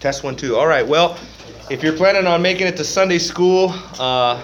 [0.00, 0.56] Test one, two.
[0.56, 0.86] All right.
[0.86, 1.18] Well,
[1.70, 4.40] if you're planning on making it to Sunday school, uh,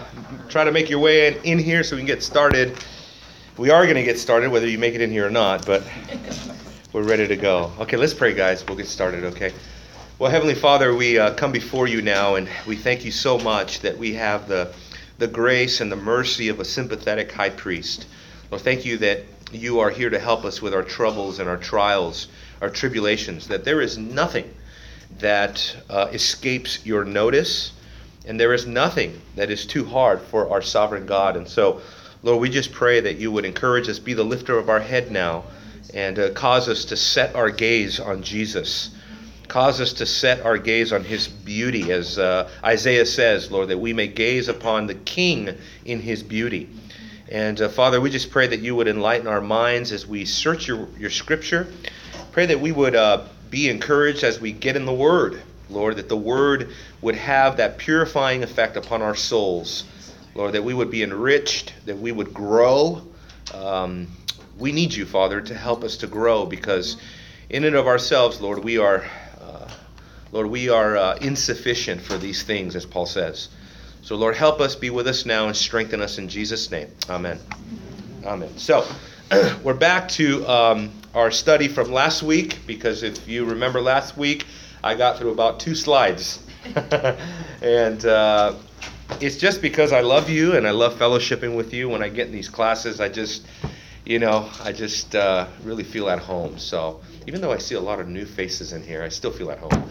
[0.48, 2.76] try to make your way in, in here so we can get started.
[3.56, 5.84] We are going to get started, whether you make it in here or not, but
[6.92, 7.70] we're ready to go.
[7.78, 8.66] Okay, let's pray, guys.
[8.66, 9.52] We'll get started, okay?
[10.18, 13.78] Well, Heavenly Father, we uh, come before you now, and we thank you so much
[13.82, 14.74] that we have the,
[15.18, 18.08] the grace and the mercy of a sympathetic high priest.
[18.50, 21.58] Lord, thank you that you are here to help us with our troubles and our
[21.58, 22.26] trials,
[22.60, 24.52] our tribulations, that there is nothing
[25.18, 27.72] that uh, escapes your notice,
[28.26, 31.36] and there is nothing that is too hard for our sovereign God.
[31.36, 31.80] And so,
[32.22, 35.10] Lord, we just pray that you would encourage us, be the lifter of our head
[35.10, 35.44] now,
[35.92, 38.90] and uh, cause us to set our gaze on Jesus.
[39.46, 43.78] Cause us to set our gaze on his beauty, as uh, Isaiah says, Lord, that
[43.78, 45.50] we may gaze upon the King
[45.84, 46.70] in his beauty.
[47.30, 50.66] And uh, Father, we just pray that you would enlighten our minds as we search
[50.66, 51.68] your, your scripture.
[52.32, 55.40] Pray that we would uh, be encouraged as we get in the Word,
[55.70, 59.84] Lord, that the Word would have that purifying effect upon our souls.
[60.34, 63.00] Lord, that we would be enriched, that we would grow.
[63.54, 64.08] Um,
[64.58, 66.96] we need you, Father, to help us to grow because
[67.48, 69.04] in and of ourselves, Lord, we are,
[69.40, 69.68] uh,
[70.32, 73.50] Lord, we are uh, insufficient for these things, as Paul says.
[74.02, 76.88] So, Lord, help us, be with us now, and strengthen us in Jesus' name.
[77.08, 77.38] Amen.
[78.24, 78.58] Amen.
[78.58, 78.84] So,
[79.64, 84.46] we're back to um, our study from last week because if you remember last week,
[84.82, 86.46] I got through about two slides.
[87.62, 88.54] and uh,
[89.20, 91.88] it's just because I love you and I love fellowshipping with you.
[91.88, 93.46] When I get in these classes, I just,
[94.04, 96.58] you know, I just uh, really feel at home.
[96.58, 99.50] So, even though I see a lot of new faces in here, I still feel
[99.50, 99.90] at home.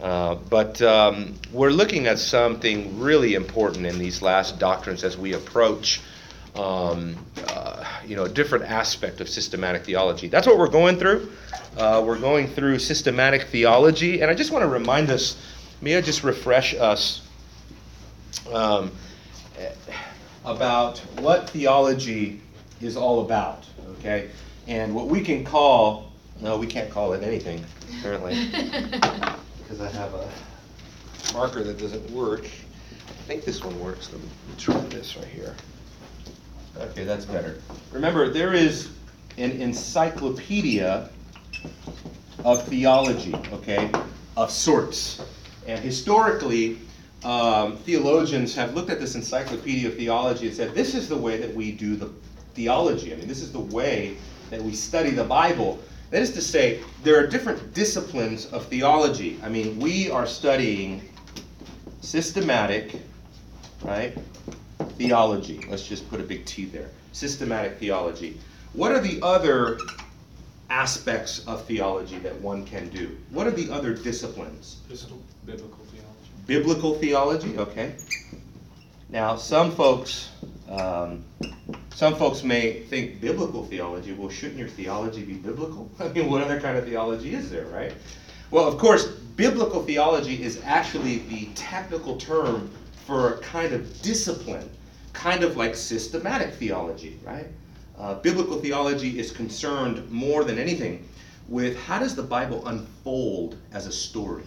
[0.00, 5.34] Uh, but um, we're looking at something really important in these last doctrines as we
[5.34, 6.00] approach,
[6.56, 7.16] um,
[7.48, 7.71] uh,
[8.06, 10.28] you know, a different aspect of systematic theology.
[10.28, 11.30] That's what we're going through.
[11.76, 15.36] Uh, we're going through systematic theology, and I just want to remind us.
[15.80, 17.22] May I just refresh us
[18.52, 18.92] um,
[20.44, 22.40] about what theology
[22.80, 23.64] is all about?
[23.98, 24.30] Okay,
[24.66, 26.12] and what we can call.
[26.40, 27.64] No, we can't call it anything,
[27.98, 28.46] apparently.
[29.58, 30.28] because I have a
[31.32, 32.44] marker that doesn't work.
[32.44, 34.10] I think this one works.
[34.12, 35.54] Let me try this right here.
[36.78, 37.60] Okay, that's better.
[37.92, 38.90] Remember, there is
[39.38, 41.10] an encyclopedia
[42.44, 43.90] of theology, okay,
[44.36, 45.22] of sorts.
[45.66, 46.78] And historically,
[47.24, 51.36] um, theologians have looked at this encyclopedia of theology and said, this is the way
[51.38, 52.10] that we do the
[52.54, 53.12] theology.
[53.12, 54.16] I mean, this is the way
[54.50, 55.78] that we study the Bible.
[56.10, 59.38] That is to say, there are different disciplines of theology.
[59.42, 61.02] I mean, we are studying
[62.00, 62.96] systematic,
[63.82, 64.16] right?
[64.84, 65.64] Theology.
[65.68, 66.88] Let's just put a big T there.
[67.12, 68.38] Systematic theology.
[68.72, 69.78] What are the other
[70.70, 73.16] aspects of theology that one can do?
[73.30, 74.78] What are the other disciplines?
[75.44, 76.30] Biblical theology.
[76.46, 77.94] Biblical theology, okay.
[79.10, 80.30] Now, some folks
[80.72, 81.22] um,
[81.94, 85.90] some folks may think biblical theology, well, shouldn't your theology be biblical?
[86.00, 87.92] I mean, what other kind of theology is there, right?
[88.50, 92.70] Well, of course, biblical theology is actually the technical term
[93.06, 94.68] for a kind of discipline,
[95.12, 97.46] kind of like systematic theology, right?
[97.98, 101.06] Uh, biblical theology is concerned more than anything
[101.48, 104.44] with how does the Bible unfold as a story?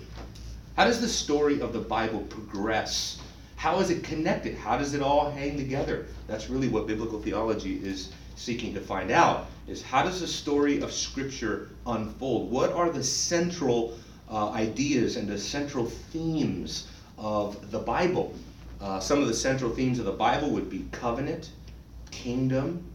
[0.76, 3.20] How does the story of the Bible progress
[3.66, 4.56] how is it connected?
[4.56, 6.06] How does it all hang together?
[6.28, 10.82] That's really what biblical theology is seeking to find out is how does the story
[10.82, 12.52] of scripture unfold?
[12.52, 13.98] What are the central
[14.30, 16.88] uh, ideas and the central themes
[17.18, 18.36] of the Bible?
[18.82, 21.52] Uh, some of the central themes of the Bible would be covenant,
[22.12, 22.86] kingdom,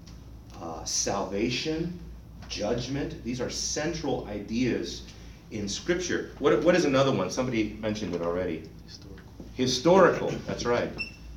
[0.60, 1.98] uh, salvation,
[2.48, 3.22] judgment.
[3.24, 5.02] These are central ideas
[5.50, 6.30] in Scripture.
[6.38, 7.30] What, what is another one?
[7.30, 8.68] Somebody mentioned it already.
[9.54, 10.90] Historical, that's right.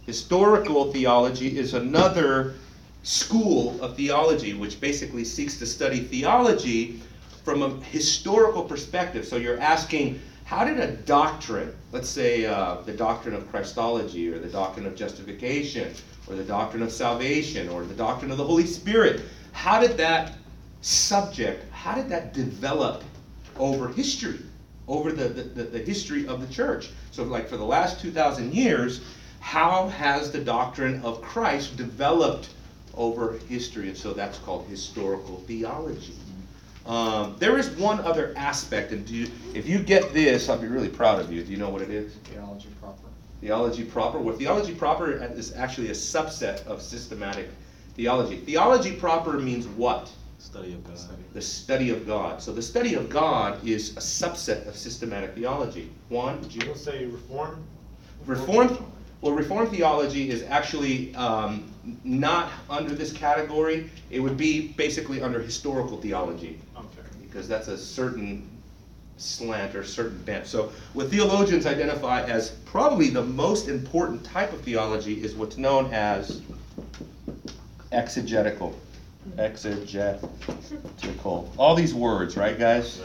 [0.06, 2.56] Historical theology is another
[3.04, 7.02] school of theology which basically seeks to study theology
[7.44, 9.26] from a historical perspective.
[9.26, 14.40] So you're asking, how did a doctrine, let's say uh, the doctrine of Christology or
[14.40, 15.94] the doctrine of justification
[16.28, 20.34] or the doctrine of salvation or the doctrine of the Holy Spirit, how did that
[20.82, 23.04] subject, how did that develop
[23.58, 24.40] over history?
[24.88, 26.90] over the, the, the, history of the church.
[27.12, 29.02] So, like for the last 2,000 years,
[29.40, 32.50] how has the doctrine of Christ developed
[32.96, 33.88] over history?
[33.88, 36.16] And so that's called historical theology.
[36.86, 40.90] Um, there is one other aspect, and you, if you get this, I'll be really
[40.90, 41.42] proud of you.
[41.42, 42.14] Do you know what it is?
[42.26, 43.08] Theology proper.
[43.40, 44.20] Theology proper.
[44.20, 47.50] Well, theology proper is actually a subset of systematic
[47.96, 48.38] theology.
[48.38, 50.12] Theology proper means what?
[50.40, 50.98] Study of God.
[51.34, 52.42] The study of God.
[52.42, 55.90] So the study of God is a subset of systematic theology.
[56.10, 56.62] Juan, did you?
[56.66, 57.64] You'll say reform?
[58.26, 58.78] Reformed,
[59.22, 61.72] well, Reformed theology is actually um,
[62.04, 63.90] not under this category.
[64.10, 66.63] It would be basically under historical theology Okay.
[67.34, 68.48] Because that's a certain
[69.18, 70.46] slant or certain bent.
[70.46, 75.92] So, what theologians identify as probably the most important type of theology is what's known
[75.92, 76.44] as
[77.92, 78.80] exegetical.
[79.38, 80.32] Exegetical.
[81.58, 83.02] All these words, right, guys?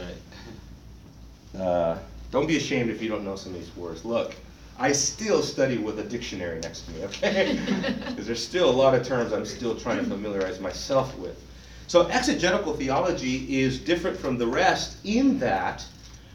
[1.55, 1.63] Right.
[1.63, 1.99] Uh,
[2.31, 4.05] don't be ashamed if you don't know some of these words.
[4.05, 4.35] Look,
[4.79, 7.59] I still study with a dictionary next to me, okay?
[8.09, 11.43] Because there's still a lot of terms I'm still trying to familiarize myself with.
[11.88, 15.82] So, exegetical theology is different from the rest in that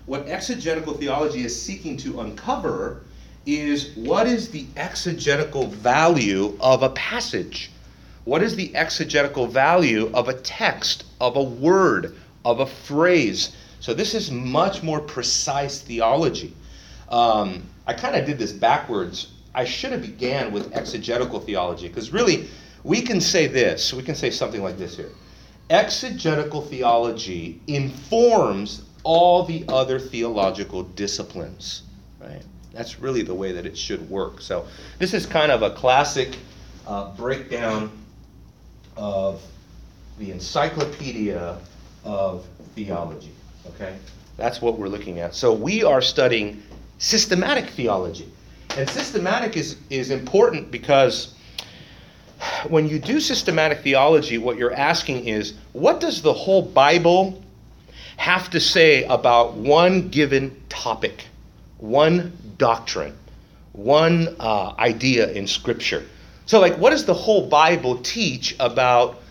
[0.08, 3.04] what exegetical theology is seeking to uncover
[3.46, 7.70] is what is the exegetical value of a passage?
[8.26, 13.56] What is the exegetical value of a text, of a word, of a phrase?
[13.80, 16.56] So this is much more precise theology.
[17.10, 19.28] Um, I kind of did this backwards.
[19.54, 22.48] I should have began with exegetical theology because really
[22.84, 23.94] we can say this.
[23.94, 25.12] We can say something like this here.
[25.70, 31.84] Exegetical theology informs all the other theological disciplines,
[32.22, 32.42] right?
[32.74, 34.42] That's really the way that it should work.
[34.42, 34.66] So
[35.00, 36.38] this is kind of a classic
[36.88, 37.92] uh, breakdown
[38.98, 39.42] of
[40.20, 41.58] the encyclopedia
[42.04, 42.46] of
[42.76, 43.32] theology.
[43.68, 43.96] Okay?
[44.38, 45.36] That's what we're looking at.
[45.36, 46.64] So we are studying
[46.98, 48.32] systematic theology.
[48.76, 51.36] And systematic is, is important because
[52.70, 57.42] when you do systematic theology, what you're asking is what does the whole Bible
[58.18, 61.26] have to say about one given topic,
[61.78, 63.16] one doctrine,
[63.74, 66.04] one uh, idea in Scripture?
[66.46, 69.22] So, like, what does the whole Bible teach about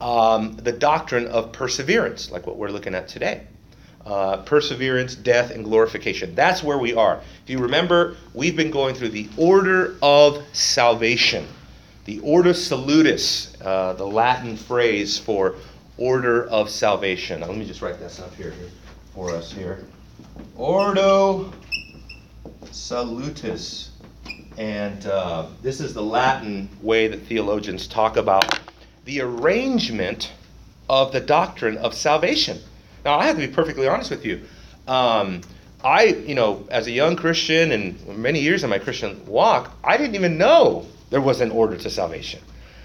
[0.00, 3.42] um, the doctrine of perseverance, like what we're looking at today?
[4.06, 6.34] Uh, perseverance, death, and glorification.
[6.34, 7.20] That's where we are.
[7.44, 11.46] If you remember, we've been going through the order of salvation,
[12.04, 15.56] the ordo salutis, uh, the Latin phrase for
[15.98, 17.40] order of salvation.
[17.40, 18.70] Now, let me just write this up here, here
[19.14, 19.84] for us here.
[20.56, 21.52] Ordo
[22.70, 23.90] salutis.
[24.56, 28.60] And uh, this is the Latin way that theologians talk about
[29.04, 30.32] the arrangement
[30.88, 32.58] of the doctrine of salvation.
[33.04, 34.42] Now, I have to be perfectly honest with you.
[34.86, 35.42] Um,
[35.82, 39.96] I, you know, as a young Christian and many years in my Christian walk, I
[39.96, 42.40] didn't even know there was an order to salvation.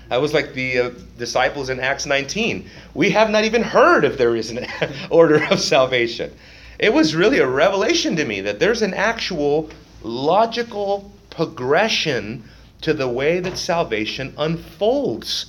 [0.09, 2.69] I was like the uh, disciples in Acts 19.
[2.93, 4.67] We have not even heard if there is an
[5.09, 6.31] order of salvation.
[6.77, 9.69] It was really a revelation to me that there's an actual
[10.03, 12.43] logical progression
[12.81, 15.47] to the way that salvation unfolds.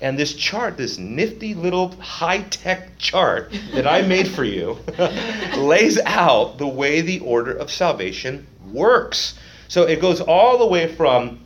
[0.00, 4.78] And this chart, this nifty little high tech chart that I made for you,
[5.56, 9.34] lays out the way the order of salvation works.
[9.66, 11.40] So it goes all the way from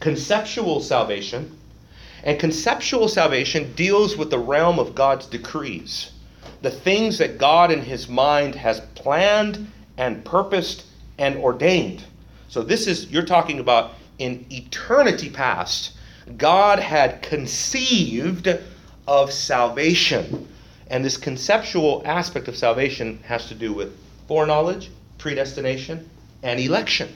[0.00, 1.56] conceptual salvation,
[2.24, 6.10] and conceptual salvation deals with the realm of God's decrees,
[6.62, 10.84] the things that God in His mind has planned and purposed
[11.18, 12.04] and ordained.
[12.48, 15.92] So this is, you're talking about in eternity past
[16.36, 18.48] God had conceived
[19.06, 20.48] of salvation.
[20.88, 23.96] And this conceptual aspect of salvation has to do with
[24.28, 26.08] foreknowledge, predestination,
[26.42, 27.08] and election.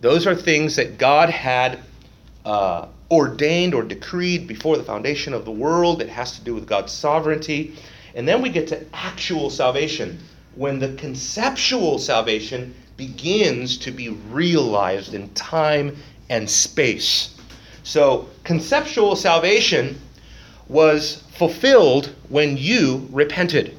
[0.00, 1.80] Those are things that God had
[2.46, 6.00] uh, ordained or decreed before the foundation of the world.
[6.00, 7.74] It has to do with God's sovereignty.
[8.14, 10.18] And then we get to actual salvation,
[10.54, 15.96] when the conceptual salvation begins to be realized in time
[16.30, 17.34] and space.
[17.82, 20.00] So, conceptual salvation
[20.68, 23.76] was fulfilled when you repented.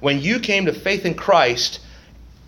[0.00, 1.80] When you came to faith in Christ,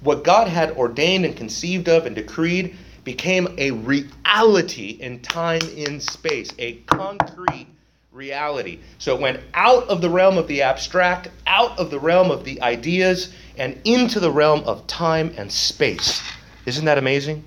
[0.03, 6.01] what God had ordained and conceived of and decreed became a reality in time, in
[6.01, 7.69] space, a concrete
[8.11, 8.81] reality.
[8.99, 12.45] So it went out of the realm of the abstract, out of the realm of
[12.45, 16.21] the ideas, and into the realm of time and space.
[16.67, 17.45] Isn't that amazing?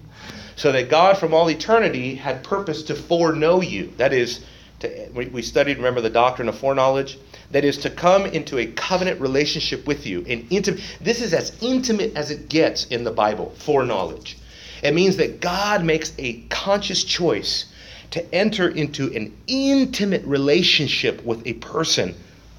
[0.55, 3.91] So that God from all eternity had purpose to foreknow you.
[3.97, 4.45] That is,
[4.79, 7.19] to, we studied, remember, the doctrine of foreknowledge?
[7.51, 10.21] That is to come into a covenant relationship with you.
[10.21, 14.37] In intimate, this is as intimate as it gets in the Bible, foreknowledge.
[14.81, 17.65] It means that God makes a conscious choice
[18.11, 22.15] to enter into an intimate relationship with a person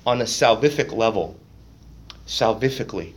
[0.06, 1.36] on a salvific level.
[2.26, 3.12] Salvifically.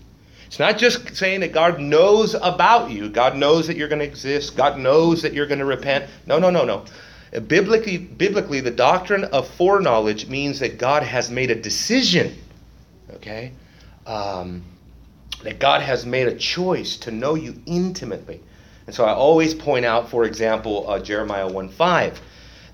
[0.47, 3.09] It's not just saying that God knows about you.
[3.09, 4.55] God knows that you're going to exist.
[4.55, 6.05] God knows that you're going to repent.
[6.27, 6.85] No, no, no, no.
[7.39, 12.37] Biblically, biblically, the doctrine of foreknowledge means that God has made a decision,
[13.15, 13.53] okay?
[14.05, 14.61] Um,
[15.41, 18.39] that God has made a choice to know you intimately.
[18.85, 22.21] And so I always point out, for example, uh, Jeremiah 1 5.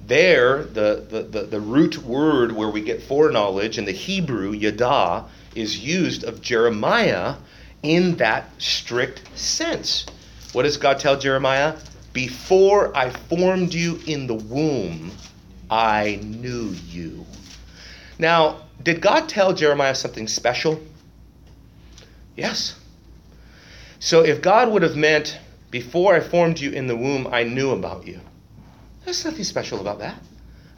[0.06, 5.26] There, the, the, the, the, root word where we get foreknowledge in the Hebrew, yada,
[5.56, 7.36] is used of Jeremiah
[7.84, 10.06] in that strict sense.
[10.54, 11.76] What does God tell Jeremiah?
[12.14, 15.12] Before I formed you in the womb,
[15.70, 17.26] I knew you.
[18.18, 20.82] Now, did God tell Jeremiah something special?
[22.36, 22.80] Yes.
[24.00, 25.38] So if God would have meant,
[25.72, 28.20] before I formed you in the womb, I knew about you,
[29.06, 30.20] there's nothing special about that.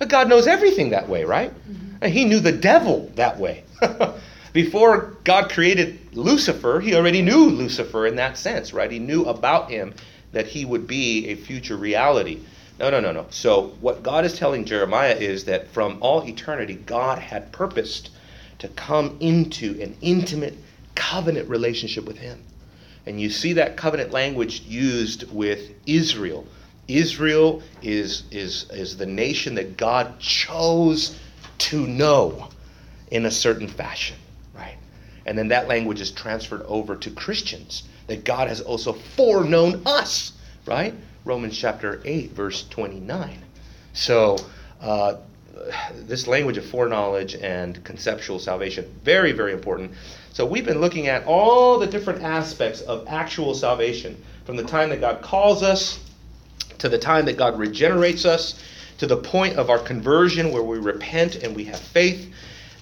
[0.07, 1.51] God knows everything that way, right?
[1.51, 2.07] Mm-hmm.
[2.07, 3.63] He knew the devil that way.
[4.53, 8.91] Before God created Lucifer, he already knew Lucifer in that sense, right?
[8.91, 9.93] He knew about him
[10.33, 12.39] that he would be a future reality.
[12.79, 13.27] No, no, no, no.
[13.29, 18.10] So, what God is telling Jeremiah is that from all eternity, God had purposed
[18.60, 20.55] to come into an intimate
[20.95, 22.41] covenant relationship with him.
[23.05, 26.46] And you see that covenant language used with Israel.
[26.88, 31.17] Israel is, is, is the nation that God chose
[31.60, 32.50] to know
[33.10, 34.17] in a certain fashion,
[34.53, 34.77] right?
[35.25, 40.34] And then that language is transferred over to Christians, that God has also foreknown us,
[40.65, 40.93] right?
[41.25, 43.38] Romans chapter 8, verse 29.
[43.93, 44.38] So,
[44.79, 45.17] uh,
[45.93, 49.91] this language of foreknowledge and conceptual salvation, very, very important.
[50.34, 54.90] So we've been looking at all the different aspects of actual salvation from the time
[54.90, 56.00] that God calls us
[56.78, 58.62] to the time that God regenerates us
[59.00, 62.34] to the point of our conversion where we repent and we have faith.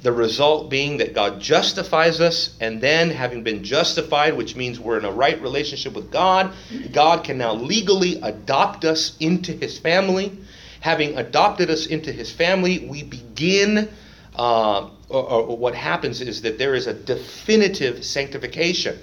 [0.03, 4.97] The result being that God justifies us, and then, having been justified, which means we're
[4.97, 6.53] in a right relationship with God,
[6.93, 10.37] God can now legally adopt us into His family.
[10.79, 13.89] Having adopted us into His family, we begin
[14.35, 18.97] uh, or, or, what happens is that there is a definitive sanctification.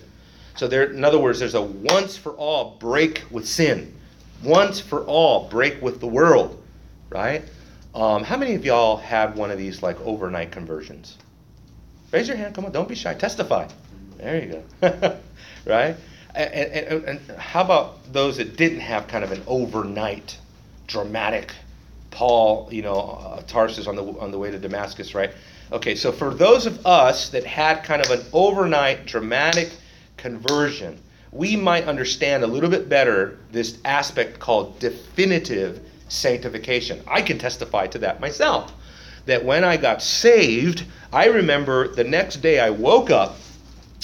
[0.56, 3.94] So there, in other words, there's a once for all break with sin,
[4.42, 6.62] once for all break with the world,
[7.10, 7.42] right?
[7.94, 11.16] Um, how many of y'all had one of these like overnight conversions?
[12.12, 12.54] Raise your hand.
[12.54, 13.14] Come on, don't be shy.
[13.14, 13.68] Testify.
[14.18, 15.18] There you go.
[15.66, 15.96] right?
[16.34, 20.38] And, and, and, how about those that didn't have kind of an overnight
[20.86, 21.52] dramatic
[22.10, 25.32] Paul, you know, uh, Tarsus on the on the way to Damascus, right?
[25.73, 29.70] Okay, so for those of us that had kind of an overnight dramatic
[30.16, 31.00] conversion,
[31.32, 37.02] we might understand a little bit better this aspect called definitive sanctification.
[37.06, 38.73] I can testify to that myself.
[39.26, 43.37] That when I got saved, I remember the next day I woke up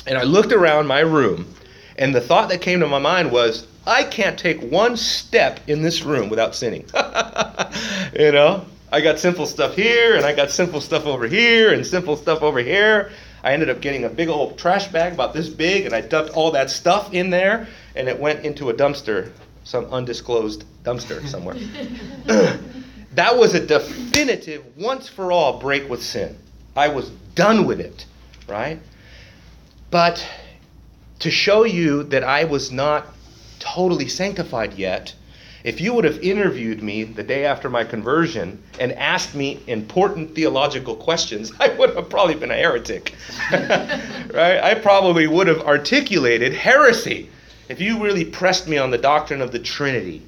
[0.07, 1.54] and I looked around my room,
[1.97, 5.83] and the thought that came to my mind was, I can't take one step in
[5.83, 6.87] this room without sinning.
[8.19, 8.66] you know?
[8.93, 12.43] I got simple stuff here, and I got simple stuff over here, and simple stuff
[12.43, 13.11] over here.
[13.43, 16.33] I ended up getting a big old trash bag about this big, and I dumped
[16.33, 19.33] all that stuff in there, and it went into a dumpster,
[19.65, 21.57] some undisclosed dumpster somewhere.
[23.15, 26.37] that was a definitive, once for all break with sin.
[26.77, 28.05] I was done with it,
[28.47, 28.79] right?
[29.91, 30.29] But
[31.21, 33.07] to show you that I was not
[33.59, 35.15] totally sanctified yet,
[35.64, 40.35] if you would have interviewed me the day after my conversion and asked me important
[40.35, 43.14] theological questions, I would have probably been a heretic.
[43.52, 44.61] right?
[44.62, 47.31] I probably would have articulated heresy
[47.69, 50.23] if you really pressed me on the doctrine of the Trinity.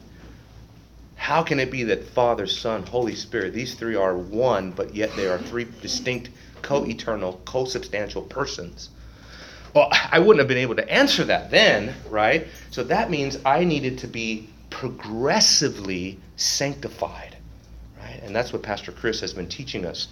[1.16, 5.14] How can it be that Father, Son, Holy Spirit, these three are one, but yet
[5.16, 6.30] they are three distinct,
[6.62, 8.90] co eternal, co substantial persons?
[9.74, 12.46] Well, I wouldn't have been able to answer that then, right?
[12.70, 17.36] So that means I needed to be progressively sanctified.
[18.00, 18.20] Right?
[18.24, 20.08] And that's what Pastor Chris has been teaching us.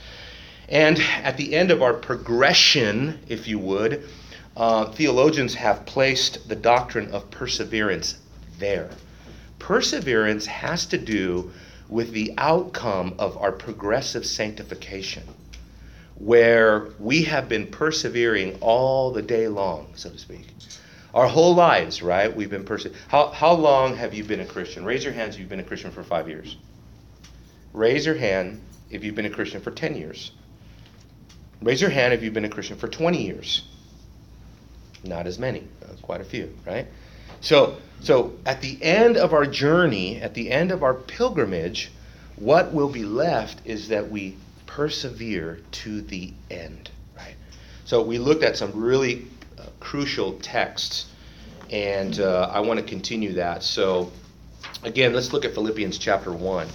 [0.69, 4.09] And at the end of our progression, if you would,
[4.57, 8.19] uh, theologians have placed the doctrine of perseverance
[8.61, 8.91] there.
[9.59, 11.51] Perseverance has to do
[11.89, 15.25] with the outcome of our progressive sanctification,
[16.15, 20.47] where we have been persevering all the day long, so to speak.
[21.15, 22.35] Our whole lives, right?
[22.35, 23.03] We've been persecuted.
[23.09, 24.85] How, how long have you been a Christian?
[24.85, 26.57] Raise your hands if you've been a Christian for five years.
[27.73, 30.33] Raise your hand if you've been a Christian for 10 years.
[31.61, 33.63] Raise your hand if you've been a Christian for 20 years.
[35.05, 36.87] Not as many, uh, quite a few, right?
[37.41, 41.91] So, so at the end of our journey, at the end of our pilgrimage,
[42.37, 47.35] what will be left is that we persevere to the end, right?
[47.85, 49.27] So we looked at some really
[49.83, 51.11] crucial texts,
[51.71, 53.63] and uh, I want to continue that.
[53.65, 54.13] So,
[54.85, 56.69] again, let's look at Philippians chapter 1.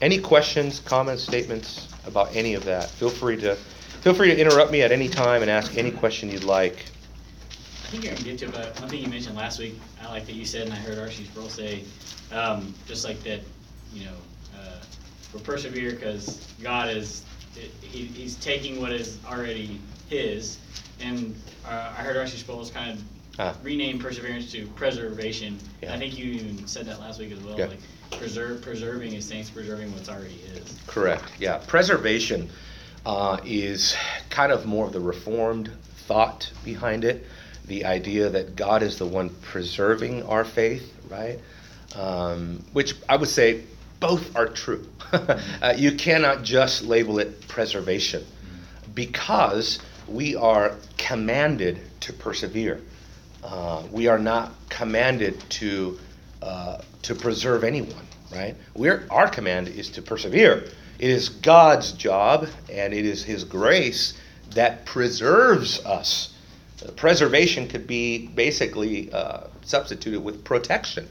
[0.00, 2.88] Any questions, comments, statements about any of that?
[2.88, 3.54] Feel free to
[4.00, 6.86] feel free to interrupt me at any time and ask any question you'd like.
[7.84, 10.24] I think you're gonna get to but one thing you mentioned last week, I like
[10.24, 11.24] that you said, and I heard R.C.
[11.24, 11.84] Sproul say,
[12.32, 13.40] um, just like that,
[13.92, 14.16] you know,
[14.56, 14.78] uh,
[15.34, 17.24] we're persevere because God is,
[17.82, 20.58] he, he's taking what is already his.
[21.00, 21.34] And,
[21.66, 22.36] uh, I heard R.C.
[22.38, 22.98] Sproul's kind
[23.38, 25.58] of rename perseverance to preservation.
[25.82, 25.94] Yeah.
[25.94, 27.66] I think you even said that last week as well, Yeah.
[27.66, 27.78] like
[28.18, 30.78] preserve, preserving is saints, preserving what's already is.
[30.86, 31.24] Correct.
[31.38, 31.58] Yeah.
[31.66, 32.50] Preservation
[33.06, 33.96] uh, is
[34.28, 35.70] kind of more of the reformed
[36.06, 37.24] thought behind it.
[37.66, 41.38] The idea that God is the one preserving our faith, right?
[41.94, 43.62] Um, which I would say
[44.00, 44.86] both are true.
[45.12, 48.24] uh, you cannot just label it preservation
[48.94, 49.78] because
[50.10, 52.80] we are commanded to persevere.
[53.42, 55.98] Uh, we are not commanded to
[56.42, 58.56] uh, to preserve anyone, right?
[58.74, 60.64] We're our command is to persevere.
[60.98, 64.14] It is God's job, and it is His grace
[64.50, 66.34] that preserves us.
[66.84, 71.08] Uh, preservation could be basically uh, substituted with protection.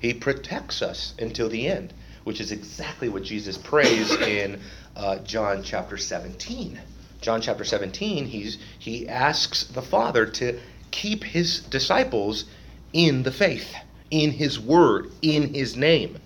[0.00, 1.92] He protects us until the end,
[2.24, 4.60] which is exactly what Jesus prays in
[4.96, 6.80] uh, John chapter 17.
[7.20, 10.58] John chapter 17, he's, he asks the Father to
[10.90, 12.46] keep his disciples
[12.94, 13.74] in the faith,
[14.10, 16.18] in his word, in his name,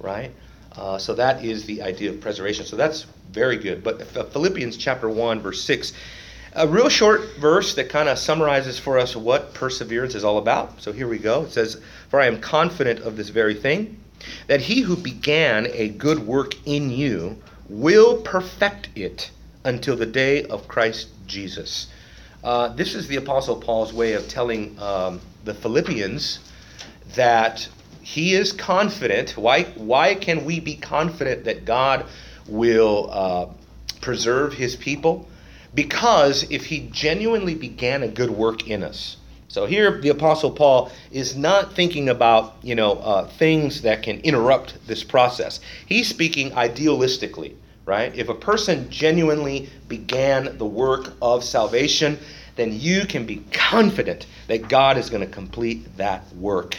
[0.00, 0.32] right?
[0.72, 2.64] Uh, so that is the idea of preservation.
[2.64, 3.84] So that's very good.
[3.84, 4.02] But
[4.32, 5.92] Philippians chapter 1, verse 6,
[6.54, 10.80] a real short verse that kind of summarizes for us what perseverance is all about.
[10.80, 11.42] So here we go.
[11.42, 14.00] It says, For I am confident of this very thing,
[14.46, 19.30] that he who began a good work in you will perfect it
[19.68, 21.88] until the day of Christ Jesus.
[22.42, 26.38] Uh, this is the Apostle Paul's way of telling um, the Philippians
[27.14, 27.68] that
[28.00, 29.36] he is confident.
[29.36, 32.06] Why, why can we be confident that God
[32.48, 33.46] will uh,
[34.00, 35.28] preserve his people?
[35.74, 40.90] Because if he genuinely began a good work in us, so here the Apostle Paul
[41.10, 45.60] is not thinking about you know uh, things that can interrupt this process.
[45.86, 47.54] He's speaking idealistically,
[47.88, 48.14] right?
[48.14, 52.18] If a person genuinely began the work of salvation,
[52.54, 56.76] then you can be confident that God is going to complete that work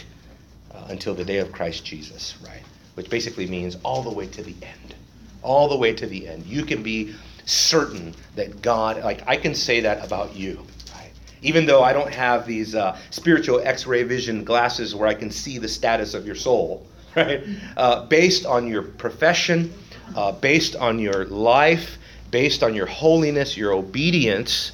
[0.72, 2.62] uh, until the day of Christ Jesus, right?
[2.94, 4.94] Which basically means all the way to the end.
[5.42, 6.46] All the way to the end.
[6.46, 7.12] You can be
[7.44, 11.10] certain that God, like I can say that about you, right?
[11.42, 15.32] Even though I don't have these uh, spiritual x ray vision glasses where I can
[15.32, 17.42] see the status of your soul, right?
[17.76, 19.72] Uh, based on your profession,
[20.16, 21.98] uh, based on your life,
[22.30, 24.72] based on your holiness, your obedience,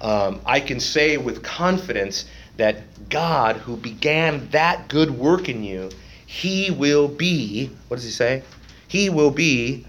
[0.00, 5.90] um, I can say with confidence that God, who began that good work in you,
[6.26, 8.42] He will be, what does He say?
[8.88, 9.86] He will be,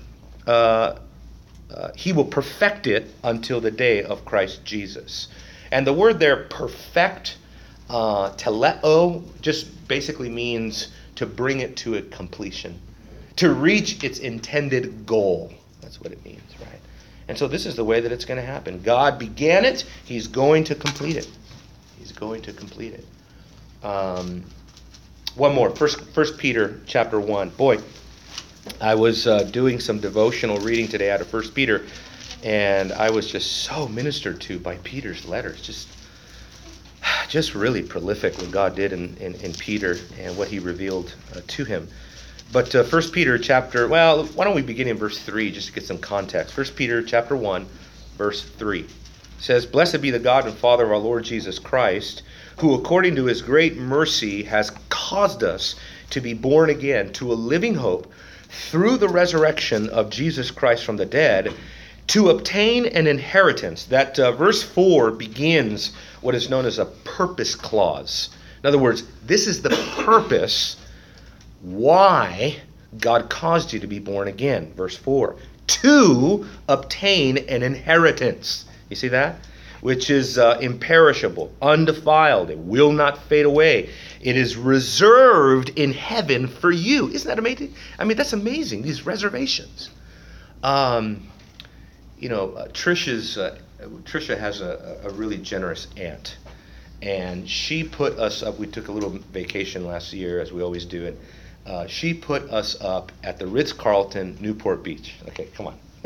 [0.48, 0.96] uh,
[1.74, 5.28] uh, He will perfect it until the day of Christ Jesus.
[5.72, 7.38] And the word there, perfect,
[7.90, 12.80] uh, teleo, just basically means to bring it to a completion,
[13.40, 15.50] to reach its intended goal.
[15.80, 16.80] That's what it means, right?
[17.30, 18.82] And so this is the way that it's going to happen.
[18.82, 21.30] God began it, He's going to complete it.
[21.98, 23.86] He's going to complete it.
[23.86, 24.44] Um,
[25.36, 25.74] one more.
[25.74, 27.48] First, First Peter chapter one.
[27.52, 27.78] Boy,
[28.82, 31.86] I was uh, doing some devotional reading today out of First Peter,
[32.44, 35.62] and I was just so ministered to by Peter's letters.
[35.62, 35.88] Just,
[37.30, 41.40] just really prolific what God did in, in, in Peter and what He revealed uh,
[41.48, 41.88] to him.
[42.52, 45.74] But uh, First Peter chapter, well, why don't we begin in verse three just to
[45.74, 46.56] get some context?
[46.56, 47.68] First Peter chapter one,
[48.18, 48.88] verse three
[49.38, 52.24] says, "Blessed be the God and Father of our Lord Jesus Christ,
[52.58, 55.76] who according to His great mercy has caused us
[56.10, 58.12] to be born again to a living hope
[58.50, 61.54] through the resurrection of Jesus Christ from the dead."
[62.08, 63.84] To obtain an inheritance.
[63.84, 68.30] That uh, verse 4 begins what is known as a purpose clause.
[68.64, 69.70] In other words, this is the
[70.04, 70.78] purpose
[71.62, 72.58] why
[72.98, 74.74] God caused you to be born again.
[74.76, 75.36] Verse 4
[75.70, 78.66] to obtain an inheritance.
[78.90, 79.36] You see that?
[79.82, 83.90] Which is uh, imperishable, undefiled, it will not fade away.
[84.20, 87.08] It is reserved in heaven for you.
[87.10, 87.76] Isn't that amazing?
[87.98, 89.90] I mean, that's amazing, these reservations.
[90.64, 91.28] Um,
[92.18, 93.58] you know, uh, Trisha's, uh,
[94.04, 96.36] Trisha has a, a really generous aunt.
[97.02, 100.84] And she put us up, we took a little vacation last year, as we always
[100.84, 101.18] do, and
[101.66, 105.16] uh, she put us up at the Ritz Carlton, Newport Beach.
[105.28, 105.78] Okay, come on.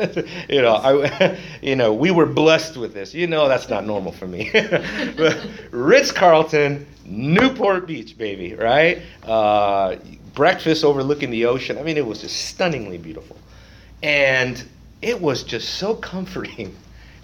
[0.50, 3.14] you know, I, you know, we were blessed with this.
[3.14, 4.52] You know, that's not normal for me.
[5.72, 9.02] Ritz Carlton, Newport Beach, baby, right?
[9.24, 9.98] Uh,
[10.34, 11.78] breakfast overlooking the ocean.
[11.78, 13.38] I mean, it was just stunningly beautiful.
[14.02, 14.64] And
[15.02, 16.76] it was just so comforting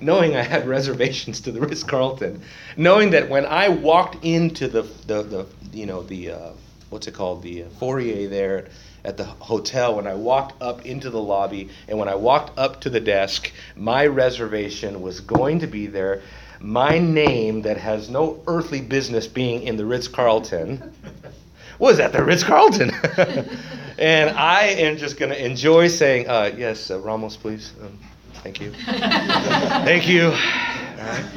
[0.02, 2.42] knowing I had reservations to the Ritz Carlton,
[2.78, 6.52] knowing that when I walked into the, the, the you know, the, uh,
[6.90, 8.68] what's it called, the uh, foyer there
[9.06, 12.82] at the hotel, when I walked up into the lobby and when I walked up
[12.82, 16.22] to the desk, my reservation was going to be there.
[16.60, 20.94] My name, that has no earthly business being in the Ritz Carlton,
[21.80, 22.92] was at the Ritz Carlton.
[23.98, 27.72] and I am just going to enjoy saying, uh, yes, uh, Ramos, please.
[27.82, 27.98] Um,
[28.44, 28.72] thank you.
[28.86, 30.32] thank you.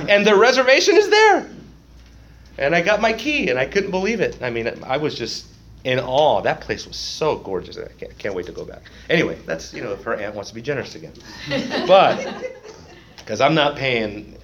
[0.09, 1.49] And the reservation is there.
[2.59, 4.39] And I got my key, and I couldn't believe it.
[4.43, 5.47] I mean, I was just
[5.85, 6.41] in awe.
[6.43, 7.79] That place was so gorgeous.
[7.79, 8.83] I can't, can't wait to go back.
[9.09, 11.13] Anyway, that's, you know, if her aunt wants to be generous again.
[11.87, 12.45] But,
[13.17, 14.37] because I'm not paying,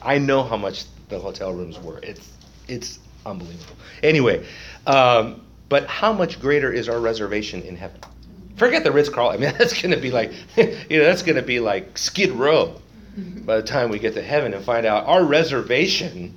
[0.00, 1.98] I know how much the hotel rooms were.
[2.02, 2.32] It's,
[2.68, 3.76] it's unbelievable.
[4.02, 4.46] Anyway,
[4.86, 7.98] um, but how much greater is our reservation in heaven?
[8.56, 9.42] Forget the Ritz Carlton.
[9.42, 12.30] I mean, that's going to be like, you know, that's going to be like Skid
[12.30, 12.80] Row
[13.16, 16.34] by the time we get to heaven and find out our reservation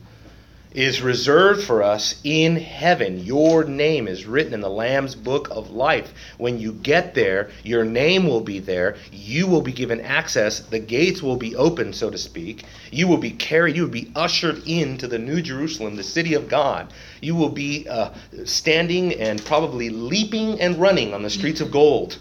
[0.76, 3.24] is reserved for us in heaven.
[3.24, 6.14] Your name is written in the Lamb's book of life.
[6.38, 8.98] When you get there, your name will be there.
[9.10, 10.60] You will be given access.
[10.60, 12.66] The gates will be open, so to speak.
[12.92, 16.50] You will be carried, you will be ushered into the New Jerusalem, the city of
[16.50, 16.92] God.
[17.22, 18.10] You will be uh,
[18.44, 22.18] standing and probably leaping and running on the streets of gold.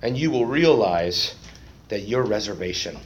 [0.00, 1.34] And you will realize
[1.90, 2.96] that your reservation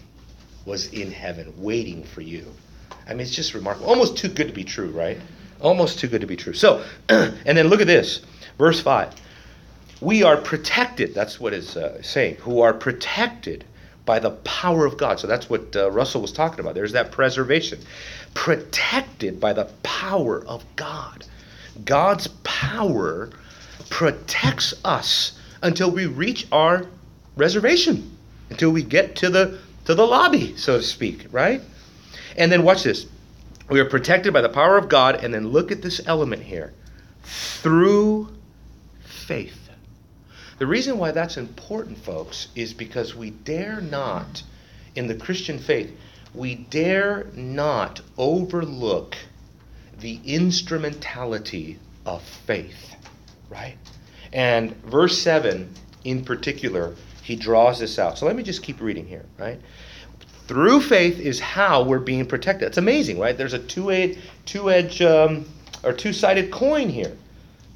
[0.65, 2.47] was in heaven waiting for you.
[3.07, 3.89] I mean, it's just remarkable.
[3.89, 5.19] Almost too good to be true, right?
[5.61, 6.53] Almost too good to be true.
[6.53, 8.23] So, and then look at this,
[8.59, 9.15] verse 5.
[10.01, 13.65] We are protected, that's what it's uh, saying, who are protected
[14.05, 15.19] by the power of God.
[15.21, 16.75] So that's what uh, Russell was talking about.
[16.75, 17.81] There's that preservation.
[18.35, 21.25] Protected by the power of God.
[21.85, 23.31] God's power
[23.89, 26.87] protects us until we reach our
[27.37, 28.17] reservation,
[28.51, 31.61] until we get to the to the lobby, so to speak, right?
[32.37, 33.07] And then watch this.
[33.69, 36.75] We are protected by the power of God, and then look at this element here
[37.23, 38.29] through
[39.05, 39.71] faith.
[40.59, 44.43] The reason why that's important, folks, is because we dare not,
[44.95, 45.97] in the Christian faith,
[46.35, 49.17] we dare not overlook
[49.99, 52.95] the instrumentality of faith,
[53.49, 53.77] right?
[54.33, 55.73] And verse 7
[56.05, 58.19] in particular, he draws this out.
[58.19, 59.61] So let me just keep reading here, right?
[60.47, 62.69] Through faith is how we're being protected.
[62.69, 63.37] It's amazing, right?
[63.37, 65.47] There's a two-edged, two-edged um,
[65.83, 67.17] or two-sided coin here.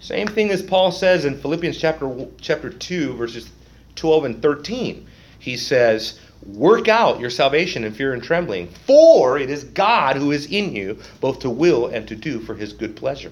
[0.00, 3.50] Same thing as Paul says in Philippians chapter chapter 2 verses
[3.96, 5.06] 12 and 13.
[5.38, 10.30] He says, "Work out your salvation in fear and trembling, for it is God who
[10.30, 13.30] is in you both to will and to do for his good pleasure."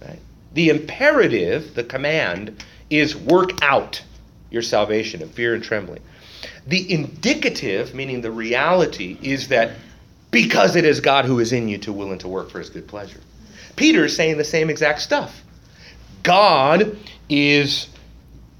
[0.00, 0.18] Right?
[0.54, 4.02] The imperative, the command is work out
[4.50, 6.00] your salvation in fear and trembling.
[6.66, 9.72] The indicative, meaning the reality, is that
[10.30, 12.70] because it is God who is in you to will and to work for his
[12.70, 13.20] good pleasure.
[13.76, 15.42] Peter is saying the same exact stuff.
[16.22, 16.96] God
[17.28, 17.88] is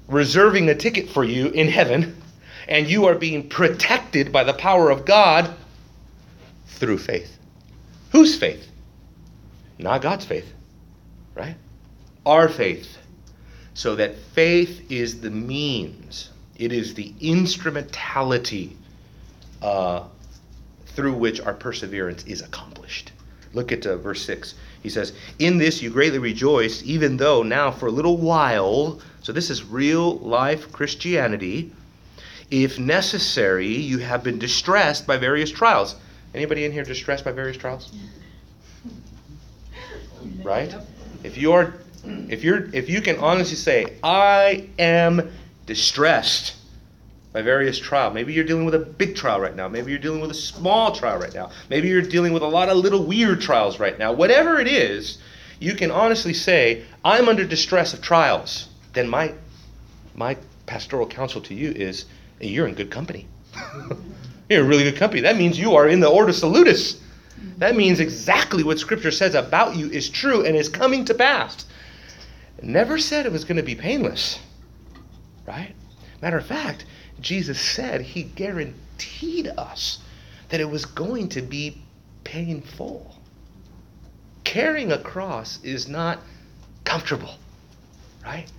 [0.07, 2.21] reserving a ticket for you in heaven,
[2.67, 5.53] and you are being protected by the power of God
[6.67, 7.37] through faith.
[8.11, 8.69] Whose faith?
[9.77, 10.51] Not God's faith,
[11.33, 11.55] right?
[12.25, 12.97] Our faith.
[13.73, 18.77] So that faith is the means it is the instrumentality
[19.61, 20.03] uh,
[20.87, 23.11] through which our perseverance is accomplished.
[23.53, 24.55] Look at uh, verse 6.
[24.83, 29.31] He says, In this you greatly rejoice, even though now for a little while, so
[29.31, 31.71] this is real life Christianity,
[32.51, 35.95] if necessary, you have been distressed by various trials.
[36.33, 37.91] Anybody in here distressed by various trials?
[40.43, 40.73] Right?
[41.23, 45.31] If you are if you're if you can honestly say, I am
[45.65, 46.55] distressed
[47.35, 48.13] by various trials.
[48.13, 49.67] Maybe you're dealing with a big trial right now.
[49.67, 51.51] Maybe you're dealing with a small trial right now.
[51.69, 54.13] Maybe you're dealing with a lot of little weird trials right now.
[54.13, 55.17] Whatever it is,
[55.59, 58.69] you can honestly say, I'm under distress of trials.
[58.93, 59.33] Then my
[60.15, 62.05] my pastoral counsel to you is
[62.39, 63.27] you're in good company.
[64.49, 65.21] you're in really good company.
[65.21, 67.01] That means you are in the ordo salutis.
[67.57, 71.65] That means exactly what Scripture says about you is true and is coming to pass.
[72.61, 74.39] Never said it was going to be painless
[75.45, 75.75] right?
[76.21, 76.85] Matter of fact,
[77.19, 79.99] Jesus said he guaranteed us
[80.49, 81.77] that it was going to be
[82.23, 83.15] painful.
[84.43, 86.19] Carrying a cross is not
[86.83, 87.35] comfortable,
[88.23, 88.51] right?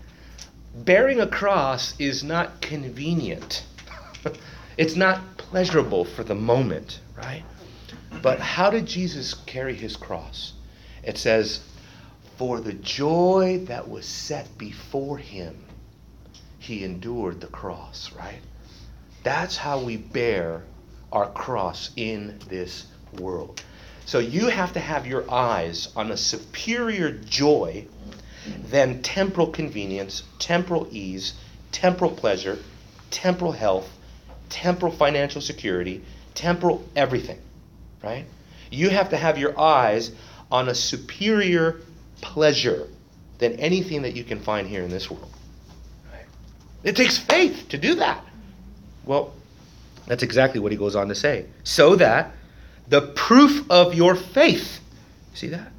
[0.74, 3.64] Bearing a cross is not convenient.
[4.76, 7.44] it's not pleasurable for the moment, right?
[8.22, 10.52] But how did Jesus carry his cross?
[11.02, 11.60] It says,
[12.36, 15.65] For the joy that was set before him,
[16.66, 18.40] he endured the cross, right?
[19.22, 20.64] That's how we bear
[21.12, 23.62] our cross in this world.
[24.04, 27.86] So you have to have your eyes on a superior joy
[28.70, 31.34] than temporal convenience, temporal ease,
[31.72, 32.58] temporal pleasure,
[33.10, 33.88] temporal health,
[34.48, 37.38] temporal financial security, temporal everything,
[38.02, 38.26] right?
[38.70, 40.10] You have to have your eyes
[40.50, 41.80] on a superior
[42.20, 42.88] pleasure
[43.38, 45.30] than anything that you can find here in this world.
[46.82, 48.24] It takes faith to do that.
[49.04, 49.34] Well,
[50.06, 51.46] that's exactly what he goes on to say.
[51.64, 52.32] So that
[52.88, 54.80] the proof of your faith,
[55.34, 55.72] see that?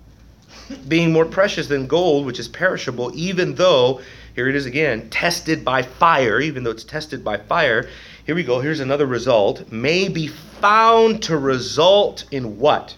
[0.88, 4.02] Being more precious than gold, which is perishable, even though,
[4.36, 7.88] here it is again, tested by fire, even though it's tested by fire,
[8.26, 12.96] here we go, here's another result, may be found to result in what?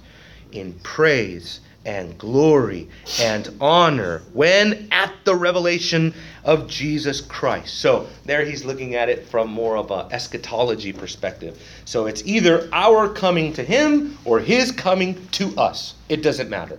[0.52, 1.60] In praise
[1.90, 2.88] and glory
[3.20, 7.80] and honor when at the revelation of Jesus Christ.
[7.80, 11.60] So there he's looking at it from more of a eschatology perspective.
[11.86, 15.96] So it's either our coming to him or his coming to us.
[16.10, 16.78] It doesn't matter.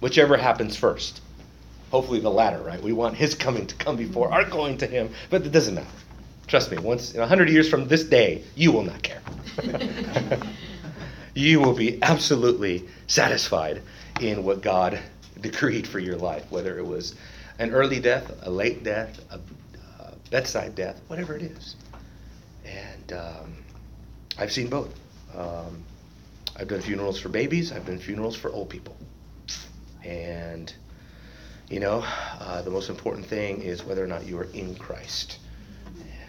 [0.00, 1.22] Whichever happens first.
[1.90, 2.82] Hopefully the latter, right?
[2.82, 5.88] We want his coming to come before our going to him, but it doesn't matter.
[6.46, 9.22] Trust me, once in a hundred years from this day, you will not care.
[11.34, 13.80] you will be absolutely satisfied
[14.20, 15.00] in what God
[15.40, 17.14] decreed for your life, whether it was
[17.58, 19.38] an early death, a late death, a,
[20.34, 21.76] bedside death, whatever it is.
[22.64, 23.56] And um,
[24.36, 24.92] I've seen both.
[25.36, 25.84] Um,
[26.56, 28.96] I've done funerals for babies, I've done funerals for old people.
[30.04, 30.72] And,
[31.68, 32.04] you know,
[32.40, 35.38] uh, the most important thing is whether or not you are in Christ.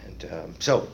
[0.04, 0.88] And um, so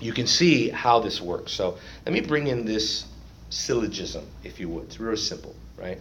[0.00, 1.52] you can see how this works.
[1.52, 3.04] So let me bring in this
[3.50, 4.84] syllogism, if you would.
[4.84, 5.98] It's real simple, right?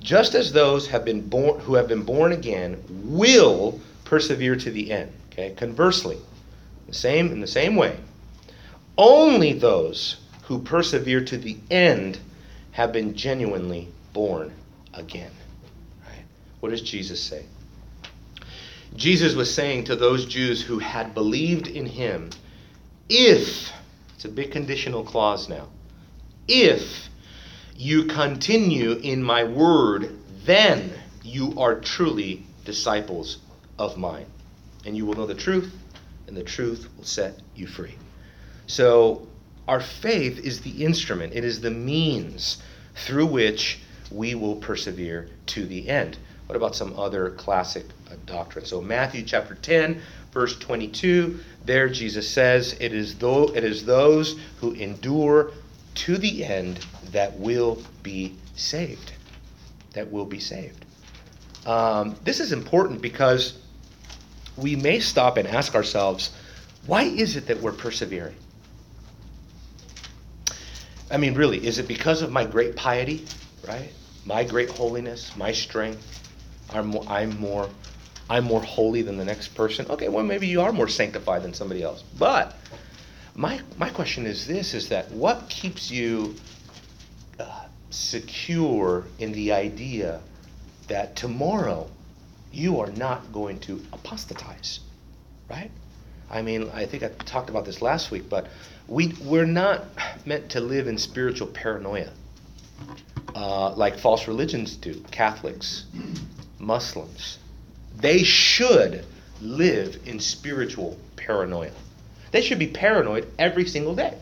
[0.00, 4.90] Just as those have been born who have been born again will persevere to the
[4.90, 5.12] end.
[5.32, 5.54] Okay.
[5.56, 6.18] Conversely,
[6.88, 7.96] the same in the same way,
[8.98, 12.18] only those who persevere to the end
[12.72, 14.52] have been genuinely born
[14.92, 15.30] again.
[16.06, 16.24] Right?
[16.60, 17.44] What does Jesus say?
[18.94, 22.30] Jesus was saying to those Jews who had believed in him,
[23.08, 23.72] if,
[24.14, 25.68] it's a big conditional clause now,
[26.46, 27.08] if
[27.76, 33.38] you continue in my word, then you are truly disciples
[33.78, 34.26] of mine.
[34.84, 35.74] And you will know the truth,
[36.26, 37.94] and the truth will set you free.
[38.66, 39.26] So,
[39.68, 42.60] our faith is the instrument, it is the means
[42.94, 43.80] through which
[44.10, 46.18] we will persevere to the end.
[46.46, 48.64] What about some other classic uh, doctrine?
[48.64, 50.00] So, Matthew chapter 10,
[50.32, 55.52] verse 22, there Jesus says, It is, though, it is those who endure
[55.94, 59.12] to the end that will be saved.
[59.92, 60.84] That will be saved.
[61.66, 63.58] Um, this is important because
[64.56, 66.30] we may stop and ask ourselves,
[66.86, 68.34] why is it that we're persevering?
[71.10, 73.26] I mean, really, is it because of my great piety,
[73.68, 73.92] right?
[74.24, 76.08] My great holiness, my strength?
[76.72, 77.68] I'm more, I'm more,
[78.30, 79.86] I'm more holy than the next person.
[79.90, 82.02] Okay, well, maybe you are more sanctified than somebody else.
[82.18, 82.56] But
[83.34, 86.34] my my question is this: is that what keeps you
[87.40, 90.20] uh, secure in the idea
[90.88, 91.88] that tomorrow
[92.52, 94.80] you are not going to apostatize,
[95.48, 95.70] right?
[96.30, 98.48] I mean, I think I talked about this last week, but
[98.88, 99.84] we we're not
[100.26, 102.10] meant to live in spiritual paranoia,
[103.34, 105.02] uh, like false religions do.
[105.10, 105.84] Catholics,
[106.58, 107.38] Muslims,
[107.96, 109.04] they should
[109.40, 111.70] live in spiritual paranoia.
[112.32, 114.14] They should be paranoid every single day,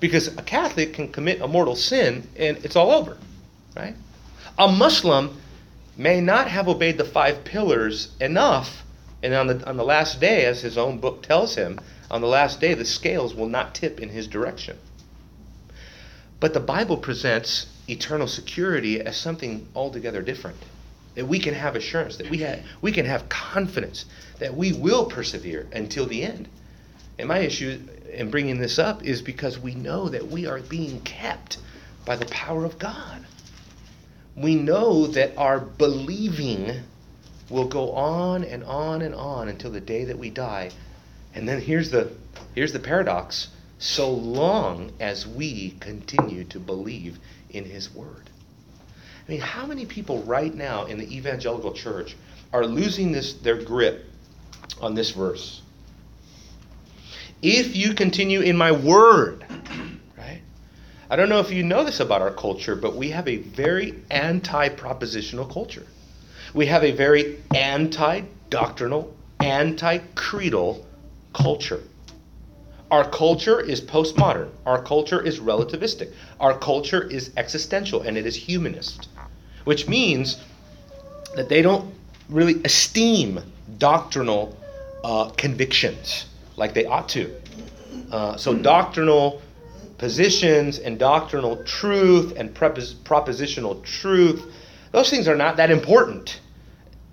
[0.00, 3.18] because a Catholic can commit a mortal sin and it's all over,
[3.76, 3.94] right?
[4.56, 5.36] A Muslim
[5.96, 8.84] may not have obeyed the five pillars enough
[9.22, 12.28] and on the, on the last day, as his own book tells him, on the
[12.28, 14.78] last day, the scales will not tip in his direction.
[16.40, 20.56] But the Bible presents eternal security as something altogether different.
[21.16, 24.04] That we can have assurance, that we, have, we can have confidence
[24.38, 26.48] that we will persevere until the end.
[27.18, 27.80] And my issue
[28.12, 31.58] in bringing this up is because we know that we are being kept
[32.04, 33.26] by the power of God.
[34.36, 36.82] We know that our believing
[37.50, 40.70] will go on and on and on until the day that we die.
[41.34, 42.12] And then here's the
[42.54, 43.48] here's the paradox.
[43.78, 47.18] So long as we continue to believe
[47.50, 48.30] in his word.
[49.26, 52.16] I mean, how many people right now in the evangelical church
[52.52, 54.06] are losing this their grip
[54.80, 55.62] on this verse?
[57.42, 59.44] If you continue in my word,
[60.16, 60.40] right?
[61.10, 64.02] I don't know if you know this about our culture, but we have a very
[64.10, 65.86] anti-propositional culture
[66.54, 70.86] we have a very anti doctrinal, anti creedal
[71.32, 71.80] culture.
[72.90, 74.50] Our culture is postmodern.
[74.64, 76.12] Our culture is relativistic.
[76.40, 79.08] Our culture is existential and it is humanist,
[79.64, 80.38] which means
[81.36, 81.94] that they don't
[82.30, 83.40] really esteem
[83.76, 84.56] doctrinal
[85.04, 86.26] uh, convictions
[86.58, 87.34] like they ought to.
[88.10, 89.40] Uh, so, doctrinal
[89.96, 94.44] positions and doctrinal truth and prepos- propositional truth,
[94.92, 96.40] those things are not that important.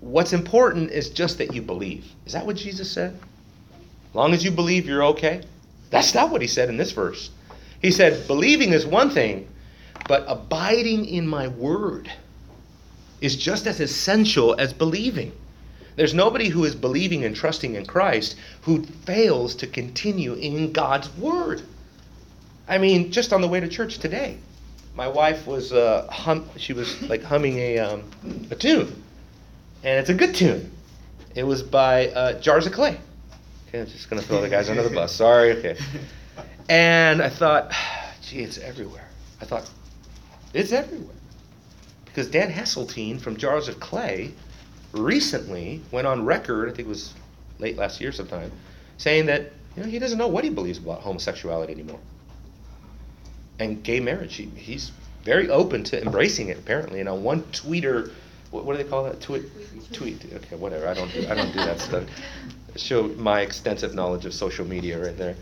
[0.00, 2.06] What's important is just that you believe.
[2.26, 3.18] Is that what Jesus said?
[4.14, 5.42] long as you believe, you're okay.
[5.90, 7.30] That's not what he said in this verse.
[7.82, 9.46] He said, believing is one thing,
[10.08, 12.10] but abiding in my word
[13.20, 15.32] is just as essential as believing.
[15.96, 21.14] There's nobody who is believing and trusting in Christ who fails to continue in God's
[21.16, 21.62] word.
[22.68, 24.36] I mean, just on the way to church today,
[24.94, 28.02] my wife was uh, hum- she was like humming a um,
[28.50, 29.02] a tune,
[29.82, 30.70] and it's a good tune.
[31.34, 32.98] It was by uh, Jars of Clay.
[33.68, 35.14] Okay, I'm just gonna throw the guys under the bus.
[35.14, 35.52] Sorry.
[35.52, 35.76] Okay.
[36.68, 37.72] And I thought,
[38.22, 39.08] gee, it's everywhere.
[39.40, 39.70] I thought,
[40.52, 41.14] it's everywhere.
[42.04, 44.32] Because Dan Haseltine from Jars of Clay
[44.92, 47.14] recently went on record, I think it was
[47.58, 48.50] late last year sometime,
[48.98, 52.00] saying that you know he doesn't know what he believes about homosexuality anymore.
[53.58, 54.92] And gay marriage, he, he's
[55.24, 57.00] very open to embracing it apparently.
[57.00, 58.12] And on one tweeter,
[58.50, 59.20] what, what do they call that?
[59.20, 59.44] Tweet,
[59.92, 60.24] tweet.
[60.32, 60.86] Okay, whatever.
[60.86, 62.04] I don't do I don't do that stuff.
[62.76, 65.36] Show my extensive knowledge of social media right there.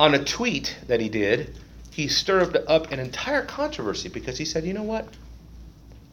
[0.00, 1.54] On a tweet that he did,
[1.90, 5.06] he stirred up an entire controversy because he said, you know what?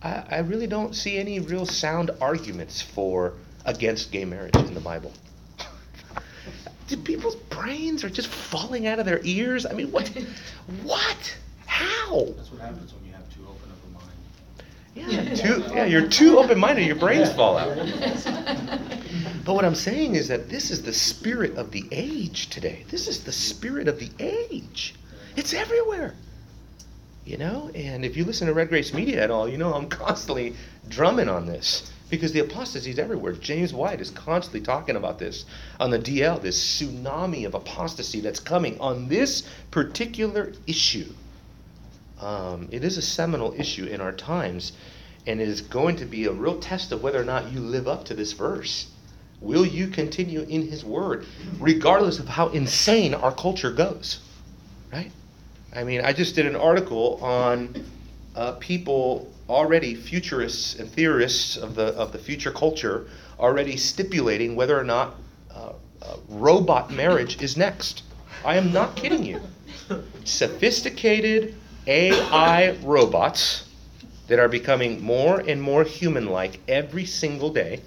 [0.03, 3.33] I, I really don't see any real sound arguments for
[3.65, 5.13] against gay marriage in the Bible.
[6.87, 9.65] Do people's brains are just falling out of their ears?
[9.65, 10.09] I mean, what?
[10.83, 11.37] What?
[11.65, 12.25] How?
[12.35, 14.09] That's what happens when you have too open of a mind.
[14.93, 16.85] Yeah, too, yeah, you're too open-minded.
[16.85, 17.77] Your brains fall out.
[19.45, 22.85] But what I'm saying is that this is the spirit of the age today.
[22.89, 24.93] This is the spirit of the age.
[25.35, 26.13] It's everywhere.
[27.23, 29.89] You know, and if you listen to Red Grace Media at all, you know I'm
[29.89, 30.55] constantly
[30.89, 33.33] drumming on this because the apostasy is everywhere.
[33.33, 35.45] James White is constantly talking about this
[35.79, 41.13] on the DL, this tsunami of apostasy that's coming on this particular issue.
[42.19, 44.73] Um, it is a seminal issue in our times,
[45.25, 47.87] and it is going to be a real test of whether or not you live
[47.87, 48.87] up to this verse.
[49.39, 51.25] Will you continue in His Word,
[51.59, 54.19] regardless of how insane our culture goes?
[54.91, 55.11] Right?
[55.73, 57.85] I mean, I just did an article on
[58.35, 63.07] uh, people already, futurists and theorists of the of the future culture,
[63.39, 65.15] already stipulating whether or not
[65.55, 68.03] uh, uh, robot marriage is next.
[68.43, 69.39] I am not kidding you.
[70.25, 71.55] Sophisticated
[71.87, 73.69] AI robots
[74.27, 77.81] that are becoming more and more human-like every single day.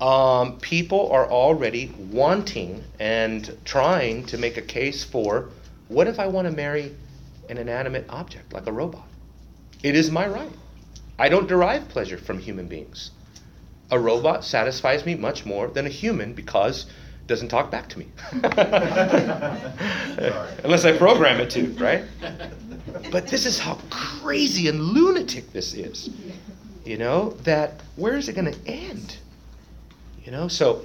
[0.00, 5.48] Um, people are already wanting and trying to make a case for
[5.92, 6.94] what if I want to marry
[7.48, 9.06] an inanimate object like a robot?
[9.82, 10.52] It is my right.
[11.18, 13.10] I don't derive pleasure from human beings.
[13.90, 17.98] A robot satisfies me much more than a human because it doesn't talk back to
[17.98, 18.06] me.
[20.64, 22.04] Unless I program it to, right?
[23.10, 26.08] But this is how crazy and lunatic this is.
[26.84, 29.18] You know, that where is it going to end?
[30.24, 30.84] You know, so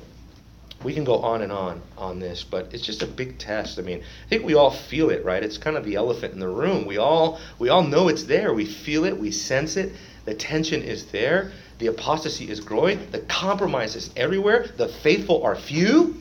[0.84, 3.80] we can go on and on on this, but it's just a big test.
[3.80, 5.44] I mean, I think we all feel it, right?
[5.44, 6.86] It's kind of the elephant in the room.
[6.86, 8.54] We all we all know it's there.
[8.54, 9.94] We feel it, we sense it.
[10.26, 11.52] The tension is there.
[11.80, 13.10] The apostasy is growing.
[13.12, 14.68] The compromise is everywhere.
[14.78, 16.18] The faithful are few.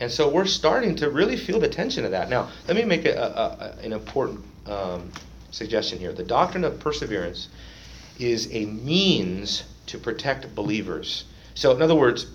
[0.00, 2.28] And so we're starting to really feel the tension of that.
[2.28, 5.12] Now, let me make a, a, a, an important um,
[5.52, 6.12] suggestion here.
[6.12, 7.48] The doctrine of perseverance
[8.18, 11.24] is a means to protect believers.
[11.54, 12.26] So, in other words,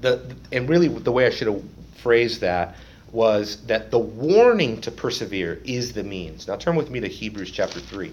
[0.00, 1.62] the and really the way I should have
[1.96, 2.76] phrased that
[3.12, 6.48] was that the warning to persevere is the means.
[6.48, 8.12] Now, turn with me to Hebrews chapter 3,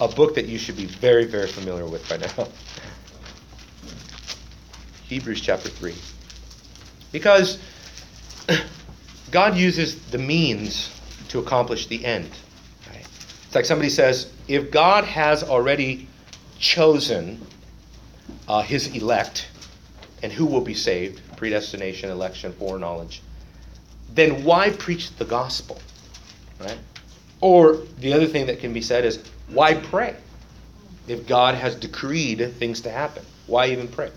[0.00, 2.48] a book that you should be very, very familiar with by now.
[5.08, 5.94] Hebrews chapter 3.
[7.12, 7.58] Because
[9.30, 10.90] God uses the means
[11.28, 12.30] to accomplish the end.
[12.88, 13.04] Right?
[13.46, 16.08] It's like somebody says, if God has already
[16.58, 17.44] chosen
[18.46, 19.48] uh, his elect,
[20.22, 23.22] and who will be saved, predestination, election, foreknowledge,
[24.14, 25.80] then why preach the gospel?
[26.60, 26.78] Right?
[27.40, 30.16] Or the other thing that can be said is, why pray?
[31.08, 34.10] If God has decreed things to happen, why even pray?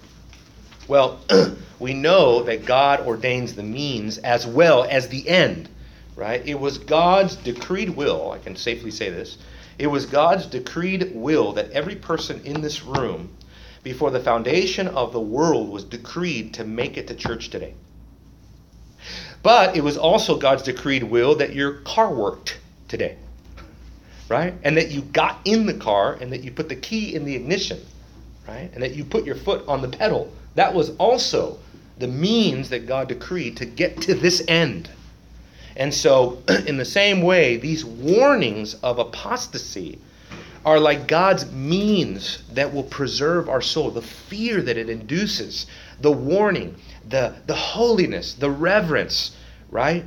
[0.88, 1.20] Well,
[1.80, 5.70] we know that God ordains the means as well as the end,
[6.16, 6.46] right?
[6.46, 9.38] It was God's decreed will, I can safely say this.
[9.80, 13.32] It was God's decreed will that every person in this room,
[13.84, 17.74] before the foundation of the world, was decreed to make it to church today.
[19.44, 22.58] But it was also God's decreed will that your car worked
[22.88, 23.18] today,
[24.30, 24.54] right?
[24.64, 27.36] And that you got in the car and that you put the key in the
[27.36, 27.82] ignition,
[28.48, 28.72] right?
[28.74, 30.32] And that you put your foot on the pedal.
[30.56, 31.60] That was also
[31.98, 34.90] the means that God decreed to get to this end.
[35.76, 40.00] And so, in the same way, these warnings of apostasy
[40.66, 45.66] are like God's means that will preserve our soul, the fear that it induces,
[46.00, 46.76] the warning,
[47.08, 49.36] the, the holiness, the reverence,
[49.70, 50.06] right?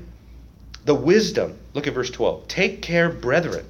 [0.85, 1.59] The wisdom.
[1.75, 2.49] Look at verse 12.
[2.49, 3.67] Take care, brethren,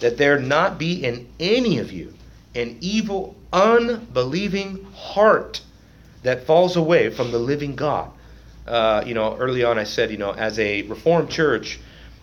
[0.00, 2.14] that there not be in any of you
[2.54, 5.60] an evil, unbelieving heart
[6.24, 8.10] that falls away from the living God.
[8.66, 11.78] Uh, you know, early on I said, you know, as a Reformed church,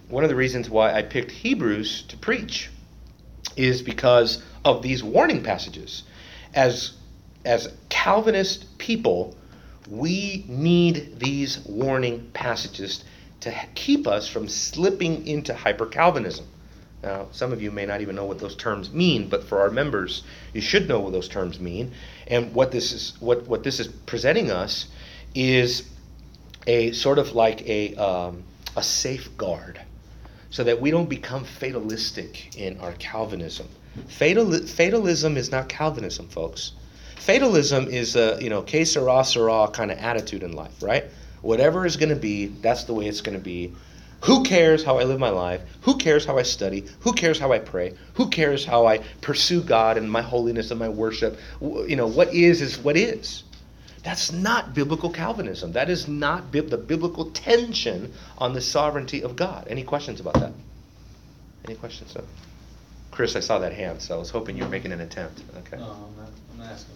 [0.10, 2.70] one of the reasons why I picked Hebrews to preach
[3.56, 6.04] is because of these warning passages.
[6.54, 6.94] As
[7.46, 9.36] as Calvinist people,
[9.90, 13.04] we need these warning passages
[13.40, 16.46] to keep us from slipping into hyper Calvinism.
[17.04, 19.70] Now, some of you may not even know what those terms mean, but for our
[19.70, 20.24] members,
[20.54, 21.94] you should know what those terms mean.
[22.26, 24.88] And what this is what, what this is presenting us
[25.36, 25.88] is
[26.66, 28.44] a sort of like a um,
[28.76, 29.80] a safeguard
[30.50, 33.68] so that we don't become fatalistic in our Calvinism.
[34.08, 36.74] Fatal, fatalism is not Calvinism, folks.
[37.16, 41.06] Fatalism is a you know que sera sera kind of attitude in life, right?
[41.42, 43.74] Whatever is going to be, that's the way it's going to be.
[44.22, 45.62] Who cares how I live my life?
[45.82, 46.86] Who cares how I study?
[47.02, 47.94] Who cares how I pray?
[48.16, 51.38] Who cares how I pursue God and my holiness and my worship?
[51.62, 53.44] You know, what is is what is.
[54.04, 55.72] That's not biblical Calvinism.
[55.74, 59.68] That is not bi- the biblical tension on the sovereignty of God.
[59.70, 60.54] Any questions about that?
[61.66, 62.12] Any questions?
[62.12, 62.24] So,
[63.12, 65.42] Chris, I saw that hand, so I was hoping you were making an attempt.
[65.58, 65.78] Okay.
[65.78, 66.96] No, I'm not, I'm not asking.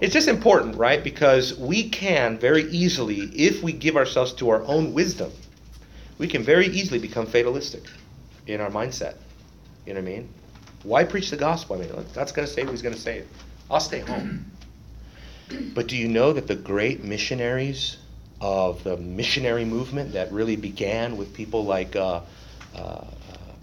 [0.00, 1.02] It's just important, right?
[1.02, 5.30] Because we can very easily, if we give ourselves to our own wisdom,
[6.18, 7.82] we can very easily become fatalistic
[8.46, 9.16] in our mindset.
[9.86, 10.28] You know what I mean?
[10.82, 11.76] Why preach the gospel?
[11.76, 13.26] I mean, God's going to save He's going to save.
[13.70, 14.44] I'll stay home.
[15.74, 17.98] But do you know that the great missionaries
[18.40, 22.20] of the missionary movement that really began with people like uh,
[22.74, 23.04] uh,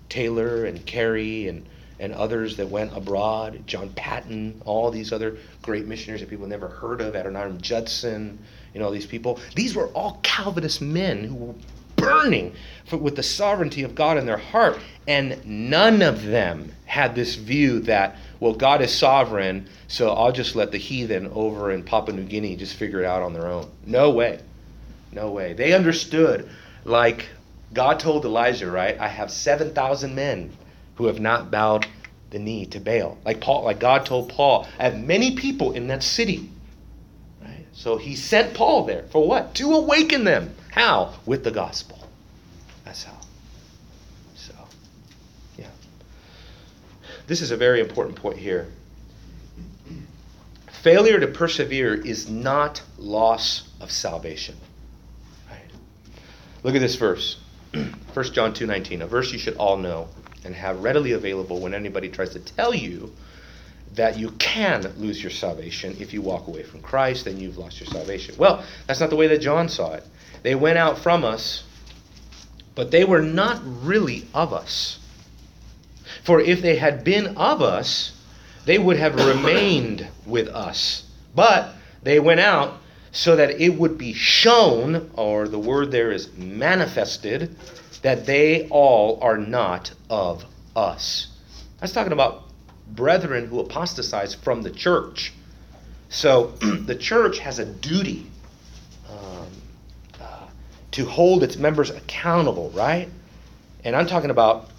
[0.09, 1.65] Taylor and Carey and,
[1.99, 6.67] and others that went abroad, John Paton, all these other great missionaries that people never
[6.67, 8.39] heard of, Adoniram Judson,
[8.73, 11.55] you know, these people, these were all Calvinist men who were
[11.95, 12.53] burning
[12.85, 14.79] for, with the sovereignty of God in their heart.
[15.07, 20.55] And none of them had this view that, well, God is sovereign, so I'll just
[20.57, 23.69] let the heathen over in Papua New Guinea just figure it out on their own.
[23.85, 24.41] No way.
[25.13, 25.53] No way.
[25.53, 26.49] They understood,
[26.83, 27.29] like
[27.73, 28.99] God told Elijah, right?
[28.99, 30.51] I have 7,000 men
[30.95, 31.85] who have not bowed
[32.31, 33.17] the knee to Baal.
[33.23, 36.49] Like Paul, like God told Paul, I have many people in that city.
[37.41, 37.65] Right?
[37.73, 39.53] So he sent Paul there for what?
[39.55, 40.55] To awaken them.
[40.71, 41.13] How?
[41.25, 41.99] With the gospel.
[42.85, 43.17] That's how.
[44.35, 44.53] So,
[45.57, 45.67] yeah.
[47.31, 48.67] This is a very important point here.
[50.83, 54.57] Failure to persevere is not loss of salvation.
[55.49, 55.71] Right?
[56.63, 57.39] Look at this verse.
[57.71, 60.09] 1 John 2:19, a verse you should all know
[60.43, 63.13] and have readily available when anybody tries to tell you
[63.95, 67.79] that you can lose your salvation if you walk away from Christ, then you've lost
[67.79, 68.35] your salvation.
[68.37, 70.05] Well, that's not the way that John saw it.
[70.43, 71.63] They went out from us,
[72.75, 74.97] but they were not really of us.
[76.23, 78.11] For if they had been of us,
[78.65, 81.03] they would have remained with us.
[81.35, 82.79] But they went out
[83.11, 87.55] so that it would be shown, or the word there is manifested,
[88.01, 90.45] that they all are not of
[90.75, 91.27] us.
[91.79, 92.43] That's talking about
[92.87, 95.33] brethren who apostatize from the church.
[96.09, 96.47] So
[96.85, 98.27] the church has a duty
[99.09, 99.47] um,
[100.21, 100.47] uh,
[100.91, 103.09] to hold its members accountable, right?
[103.83, 104.69] And I'm talking about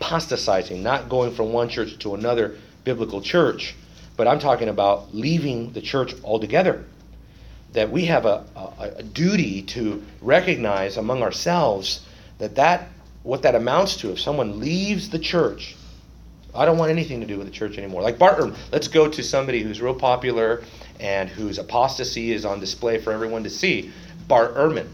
[0.00, 3.74] apostatizing, not going from one church to another biblical church,
[4.16, 6.84] but I'm talking about leaving the church altogether.
[7.72, 12.06] That we have a, a, a duty to recognize among ourselves
[12.38, 12.88] that, that
[13.22, 15.76] what that amounts to, if someone leaves the church,
[16.54, 18.02] I don't want anything to do with the church anymore.
[18.02, 18.42] Like Bart
[18.72, 20.64] let's go to somebody who's real popular
[20.98, 23.92] and whose apostasy is on display for everyone to see.
[24.26, 24.88] Bart Ehrman.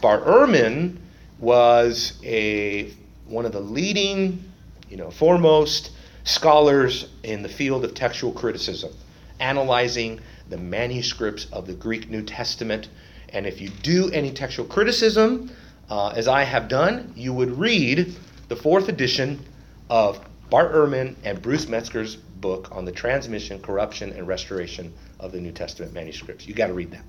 [0.00, 0.96] Bart Ehrman
[1.40, 2.92] was a
[3.26, 4.44] one of the leading,
[4.88, 5.92] you know, foremost
[6.24, 8.92] scholars in the field of textual criticism,
[9.40, 12.88] analyzing the manuscripts of the Greek New Testament.
[13.30, 15.50] And if you do any textual criticism,
[15.90, 18.14] uh, as I have done, you would read
[18.48, 19.44] the fourth edition
[19.90, 25.40] of Bart Ehrman and Bruce Metzger's book on the transmission, corruption, and restoration of the
[25.40, 26.46] New Testament manuscripts.
[26.46, 27.04] You got to read that.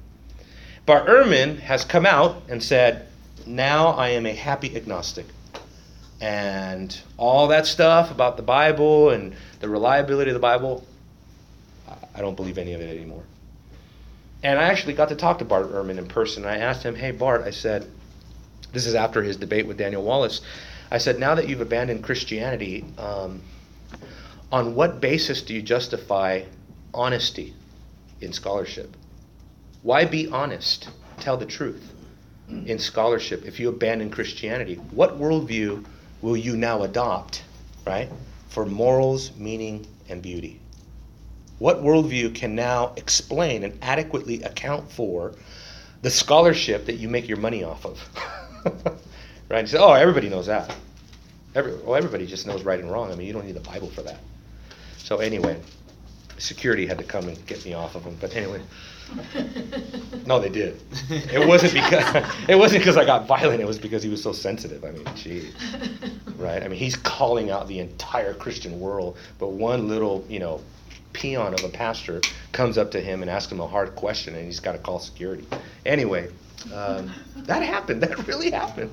[0.86, 3.07] Bart Ehrman has come out and said,
[3.45, 5.26] now I am a happy agnostic.
[6.22, 10.86] And all that stuff about the Bible and the reliability of the Bible,
[12.13, 13.24] I don't believe any of it anymore.
[14.43, 16.45] And I actually got to talk to Bart Ehrman in person.
[16.45, 17.89] I asked him, Hey, Bart, I said,
[18.72, 20.41] this is after his debate with Daniel Wallace.
[20.91, 23.41] I said, Now that you've abandoned Christianity, um,
[24.51, 26.43] on what basis do you justify
[26.93, 27.53] honesty
[28.22, 28.95] in scholarship?
[29.82, 30.89] Why be honest?
[31.20, 31.93] Tell the truth
[32.47, 34.76] in scholarship if you abandon Christianity.
[34.91, 35.86] What worldview
[36.26, 37.43] will you now adopt,
[37.86, 38.09] right,
[38.49, 40.59] for morals, meaning, and beauty?
[41.59, 45.36] What worldview can now explain and adequately account for
[46.01, 48.09] the scholarship that you make your money off of?
[49.49, 49.69] right?
[49.69, 50.76] Say, oh, everybody knows that.
[51.53, 53.11] Every, well, everybody just knows right and wrong.
[53.11, 54.19] I mean, you don't need the Bible for that.
[54.97, 55.61] So anyway,
[56.39, 58.17] security had to come and get me off of him.
[58.19, 58.63] But anyway,
[60.26, 60.82] no, they did.
[61.10, 63.62] It wasn't because it wasn't because I got violent.
[63.62, 64.84] It was because he was so sensitive.
[64.84, 65.53] I mean, geez,
[66.38, 66.64] right?
[66.64, 70.62] I mean, he's calling out the entire Christian world, but one little, you know,
[71.14, 74.45] peon of a pastor comes up to him and asks him a hard question, and
[74.45, 75.45] he's got to call security.
[75.86, 76.30] Anyway,
[76.74, 78.01] um, that happened.
[78.06, 78.91] That really happened.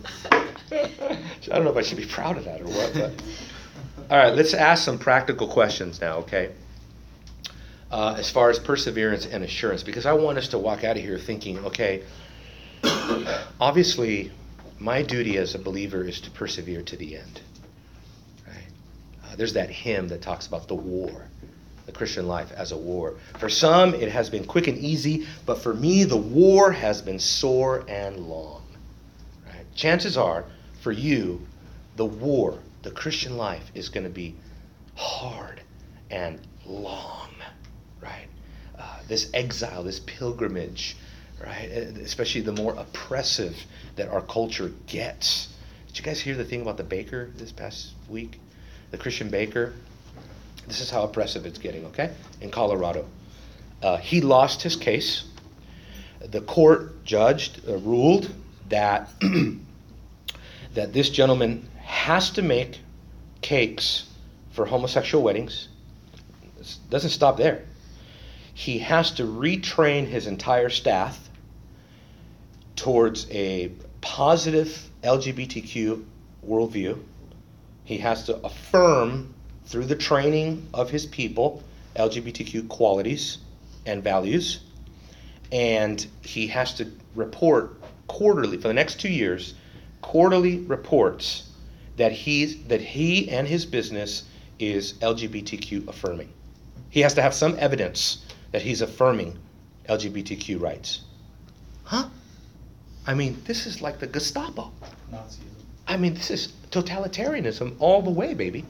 [0.70, 2.92] I don't know if I should be proud of that or what.
[2.94, 3.22] But
[4.10, 6.18] all right, let's ask some practical questions now.
[6.18, 6.50] Okay.
[7.92, 11.02] Uh, as far as perseverance and assurance, because I want us to walk out of
[11.02, 12.02] here thinking, okay,
[13.60, 14.32] obviously,
[14.78, 17.40] my duty as a believer is to persevere to the end.
[18.46, 18.56] Right?
[19.24, 21.28] Uh, there's that hymn that talks about the war
[21.86, 23.14] the Christian life as a war.
[23.38, 27.18] For some, it has been quick and easy, but for me, the war has been
[27.18, 28.62] sore and long.
[29.46, 29.66] Right?
[29.74, 30.44] Chances are,
[30.80, 31.46] for you,
[31.96, 34.34] the war, the Christian life, is going to be
[34.94, 35.60] hard
[36.10, 37.31] and long.
[39.08, 40.96] This exile, this pilgrimage,
[41.42, 41.70] right?
[41.70, 43.56] Uh, especially the more oppressive
[43.96, 45.48] that our culture gets.
[45.88, 48.38] Did you guys hear the thing about the baker this past week?
[48.90, 49.74] The Christian baker
[50.66, 52.12] this is how oppressive it's getting, okay?
[52.40, 53.06] In Colorado.
[53.82, 55.24] Uh, he lost his case.
[56.20, 58.32] The court judged, uh, ruled
[58.68, 59.10] that,
[60.74, 62.78] that this gentleman has to make
[63.40, 64.04] cakes
[64.52, 65.68] for homosexual weddings.
[66.56, 67.64] This doesn't stop there.
[68.54, 71.30] He has to retrain his entire staff
[72.76, 76.04] towards a positive LGBTQ
[76.46, 76.98] worldview.
[77.84, 79.34] He has to affirm
[79.66, 81.62] through the training of his people
[81.96, 83.38] LGBTQ qualities
[83.86, 84.60] and values.
[85.50, 89.54] And he has to report quarterly for the next two years,
[90.00, 91.48] quarterly reports
[91.96, 94.24] that he's that he and his business
[94.58, 96.32] is LGBTQ affirming.
[96.90, 99.38] He has to have some evidence that he's affirming
[99.88, 101.02] LGBTQ rights.
[101.84, 102.08] Huh?
[103.06, 104.70] I mean, this is like the Gestapo.
[105.12, 105.40] Nazism.
[105.86, 108.64] I mean, this is totalitarianism all the way, baby.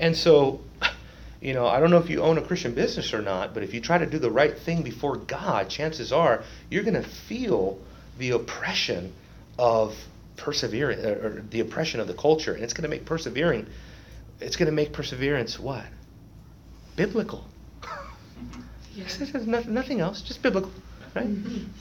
[0.00, 0.60] And so,
[1.40, 3.72] you know, I don't know if you own a Christian business or not, but if
[3.72, 7.78] you try to do the right thing before God, chances are you're going to feel
[8.18, 9.12] the oppression
[9.58, 9.96] of
[10.36, 13.66] perseverance, or the oppression of the culture, and it's going to make persevering,
[14.40, 15.84] it's going to make perseverance what?
[16.96, 17.44] Biblical.
[18.94, 19.62] Yeah.
[19.66, 20.70] nothing else, just biblical,
[21.14, 21.26] right?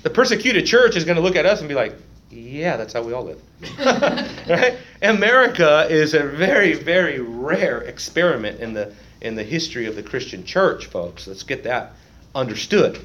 [0.03, 1.95] The persecuted church is going to look at us and be like,
[2.29, 3.41] yeah, that's how we all live.
[4.49, 4.77] right?
[5.01, 10.43] America is a very, very rare experiment in the in the history of the Christian
[10.43, 11.27] church, folks.
[11.27, 11.93] Let's get that
[12.35, 12.99] understood.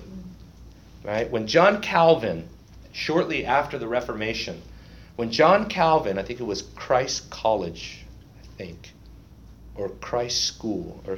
[1.05, 1.31] Right?
[1.31, 2.49] When John Calvin,
[2.93, 4.61] shortly after the Reformation,
[5.17, 8.05] when John Calvin, I think it was Christ College,
[8.43, 8.93] I think,
[9.79, 11.17] or Christ School, or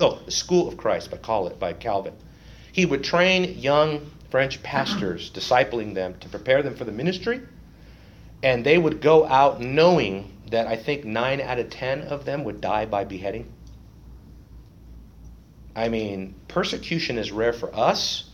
[0.00, 2.12] oh, the School of Christ by call it by Calvin.
[2.72, 7.40] He would train young French pastors, discipling them to prepare them for the ministry.
[8.42, 12.44] And they would go out knowing that I think nine out of ten of them
[12.44, 13.50] would die by beheading.
[15.76, 18.24] I mean, persecution is rare for us,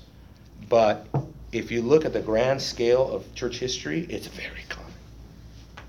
[0.68, 1.06] but
[1.52, 4.92] if you look at the grand scale of church history, it's very common.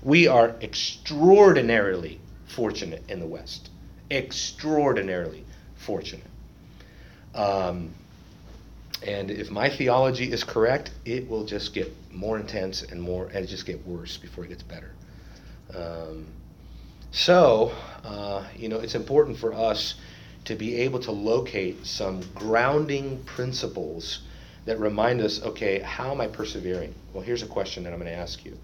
[0.02, 2.20] We are extraordinarily
[2.54, 3.70] fortunate in the West.
[4.10, 5.44] Extraordinarily
[5.76, 6.26] fortunate.
[7.34, 7.90] Um,
[9.06, 13.48] and if my theology is correct, it will just get more intense and more, and
[13.48, 14.90] just get worse before it gets better.
[15.74, 16.26] Um,
[17.10, 17.72] so,
[18.04, 19.94] uh, you know, it's important for us
[20.44, 24.20] to be able to locate some grounding principles
[24.64, 26.94] that remind us okay, how am I persevering?
[27.12, 28.56] Well, here's a question that I'm going to ask you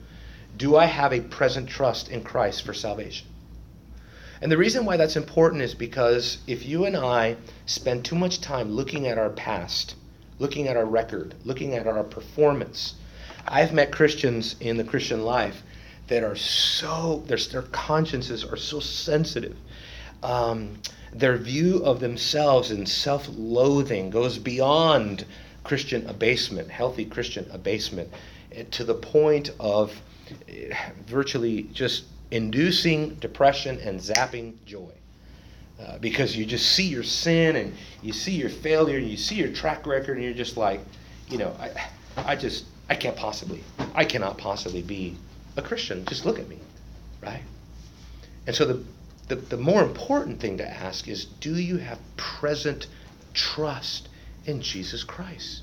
[0.57, 3.27] Do I have a present trust in Christ for salvation?
[4.41, 7.37] And the reason why that's important is because if you and I
[7.67, 9.97] spend too much time looking at our past,
[10.39, 12.95] looking at our record, looking at our performance,
[13.47, 15.63] I've met Christians in the Christian life
[16.07, 19.57] that are so their, their consciences are so sensitive.
[20.23, 20.79] Um,
[21.13, 25.25] their view of themselves and self-loathing goes beyond
[25.65, 28.11] Christian abasement, healthy Christian abasement,
[28.53, 30.01] eh, to the point of
[30.49, 30.75] eh,
[31.07, 34.93] virtually just inducing depression and zapping joy.
[35.81, 37.73] Uh, because you just see your sin and
[38.03, 40.81] you see your failure and you see your track record and you're just like,
[41.29, 43.63] you know, I, I just, I can't possibly,
[43.95, 45.17] I cannot possibly be
[45.57, 46.05] a Christian.
[46.07, 46.59] Just look at me,
[47.23, 47.43] right?
[48.49, 48.85] And so the,
[49.29, 52.89] the, the more important thing to ask is do you have present
[53.33, 54.09] trust
[54.47, 55.63] in Jesus Christ?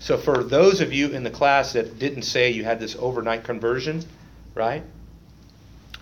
[0.00, 3.44] So for those of you in the class that didn't say you had this overnight
[3.44, 4.02] conversion,
[4.54, 4.82] right?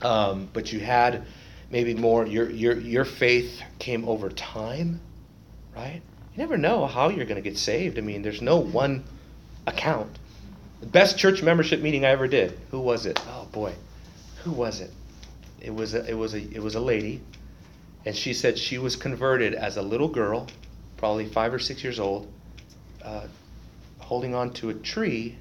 [0.03, 1.25] Um, but you had
[1.71, 5.01] maybe more your your your faith came over time,
[5.75, 6.01] right?
[6.35, 7.99] You never know how you're going to get saved.
[7.99, 9.05] I mean, there's no one
[9.67, 10.19] account.
[10.81, 12.59] The best church membership meeting I ever did.
[12.71, 13.21] Who was it?
[13.29, 13.75] Oh boy,
[14.45, 14.93] who was it?
[15.61, 17.21] It was a, it was a it was a lady,
[18.07, 20.47] and she said she was converted as a little girl,
[20.97, 22.33] probably five or six years old,
[23.03, 23.27] uh,
[23.99, 25.37] holding on to a tree,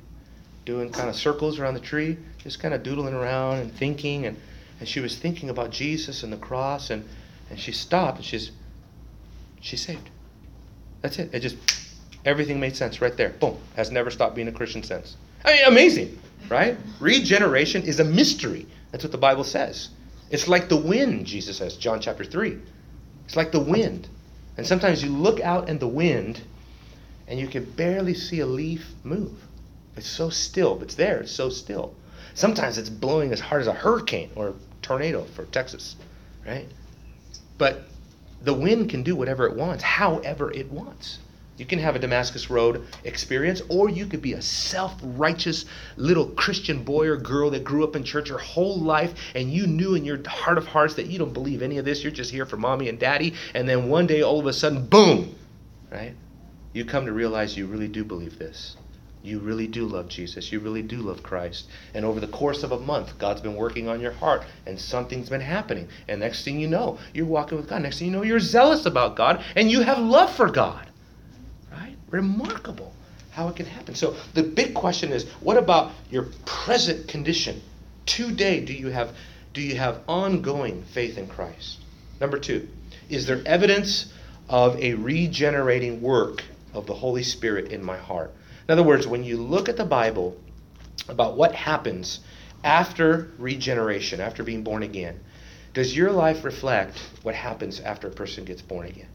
[0.65, 2.17] doing kind of circles around the tree,
[2.47, 4.37] just kind of doodling around and thinking and
[4.79, 7.03] and she was thinking about Jesus and the cross, and,
[7.49, 8.51] and she stopped and she's
[9.59, 10.09] she's saved.
[11.01, 11.33] That's it.
[11.33, 11.57] It just
[12.25, 13.29] everything made sense right there.
[13.29, 13.57] Boom.
[13.75, 15.17] Has never stopped being a Christian since.
[15.43, 16.19] I mean, amazing,
[16.49, 16.77] right?
[16.99, 18.65] Regeneration is a mystery.
[18.91, 19.89] That's what the Bible says.
[20.29, 22.57] It's like the wind, Jesus says, John chapter 3.
[23.25, 24.07] It's like the wind.
[24.57, 26.41] And sometimes you look out in the wind
[27.27, 29.39] and you can barely see a leaf move.
[29.95, 31.95] It's so still, but it's there, it's so still.
[32.38, 35.95] Sometimes it's blowing as hard as a hurricane or tornado for Texas,
[36.45, 36.67] right?
[37.57, 37.85] But
[38.43, 41.17] the wind can do whatever it wants, however it wants.
[41.57, 45.65] You can have a Damascus Road experience, or you could be a self righteous
[45.95, 49.65] little Christian boy or girl that grew up in church your whole life, and you
[49.65, 52.03] knew in your heart of hearts that you don't believe any of this.
[52.03, 54.85] You're just here for mommy and daddy, and then one day, all of a sudden,
[54.85, 55.33] boom,
[55.91, 56.13] right?
[56.71, 58.77] You come to realize you really do believe this
[59.28, 60.51] you really do love Jesus.
[60.51, 61.67] You really do love Christ.
[61.93, 65.30] And over the course of a month, God's been working on your heart and something's
[65.30, 65.89] been happening.
[66.07, 67.82] And next thing you know, you're walking with God.
[67.82, 70.88] Next thing you know, you're zealous about God and you have love for God.
[71.71, 71.95] Right?
[72.09, 72.93] Remarkable
[73.32, 73.93] how it can happen.
[73.93, 77.61] So the big question is what about your present condition?
[78.05, 79.13] Today, do you have
[79.53, 81.80] do you have ongoing faith in Christ?
[82.21, 82.67] Number 2,
[83.09, 84.13] is there evidence
[84.49, 88.32] of a regenerating work of the Holy Spirit in my heart?
[88.68, 90.36] In other words, when you look at the Bible
[91.07, 92.20] about what happens
[92.63, 95.20] after regeneration, after being born again,
[95.74, 99.07] does your life reflect what happens after a person gets born again?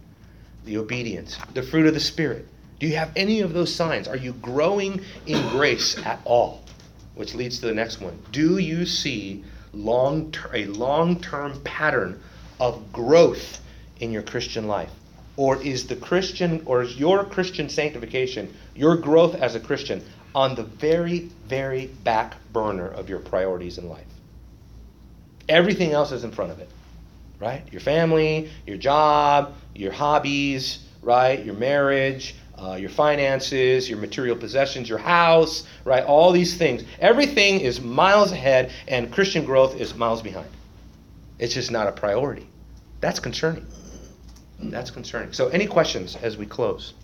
[0.65, 2.49] The obedience, the fruit of the Spirit.
[2.79, 4.09] Do you have any of those signs?
[4.09, 6.63] Are you growing in grace at all?
[7.15, 8.19] Which leads to the next one.
[8.33, 9.45] Do you see
[9.75, 12.23] long a long-term pattern
[12.59, 13.61] of growth
[14.01, 14.91] in your Christian life?
[15.43, 20.01] Or is the Christian or is your Christian sanctification your growth as a Christian
[20.37, 24.07] on the very, very back burner of your priorities in life.
[25.49, 26.71] Everything else is in front of it,
[27.41, 27.65] right?
[27.73, 31.45] Your family, your job, your hobbies, right?
[31.45, 36.05] Your marriage, uh, your finances, your material possessions, your house, right?
[36.05, 36.85] All these things.
[37.01, 40.51] Everything is miles ahead, and Christian growth is miles behind.
[41.41, 42.47] It's just not a priority.
[43.01, 43.67] That's concerning.
[44.71, 45.33] That's concerning.
[45.33, 46.95] So, any questions as we close?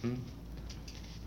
[0.00, 0.14] Hmm?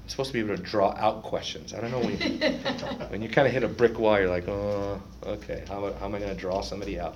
[0.03, 1.73] It's supposed to be able to draw out questions.
[1.73, 2.39] I don't know when you,
[3.09, 6.15] when you kind of hit a brick wall, you're like, oh, okay, how, how am
[6.15, 7.15] I going to draw somebody out?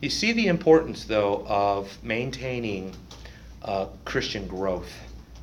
[0.00, 2.94] You see the importance, though, of maintaining
[3.62, 4.92] uh, Christian growth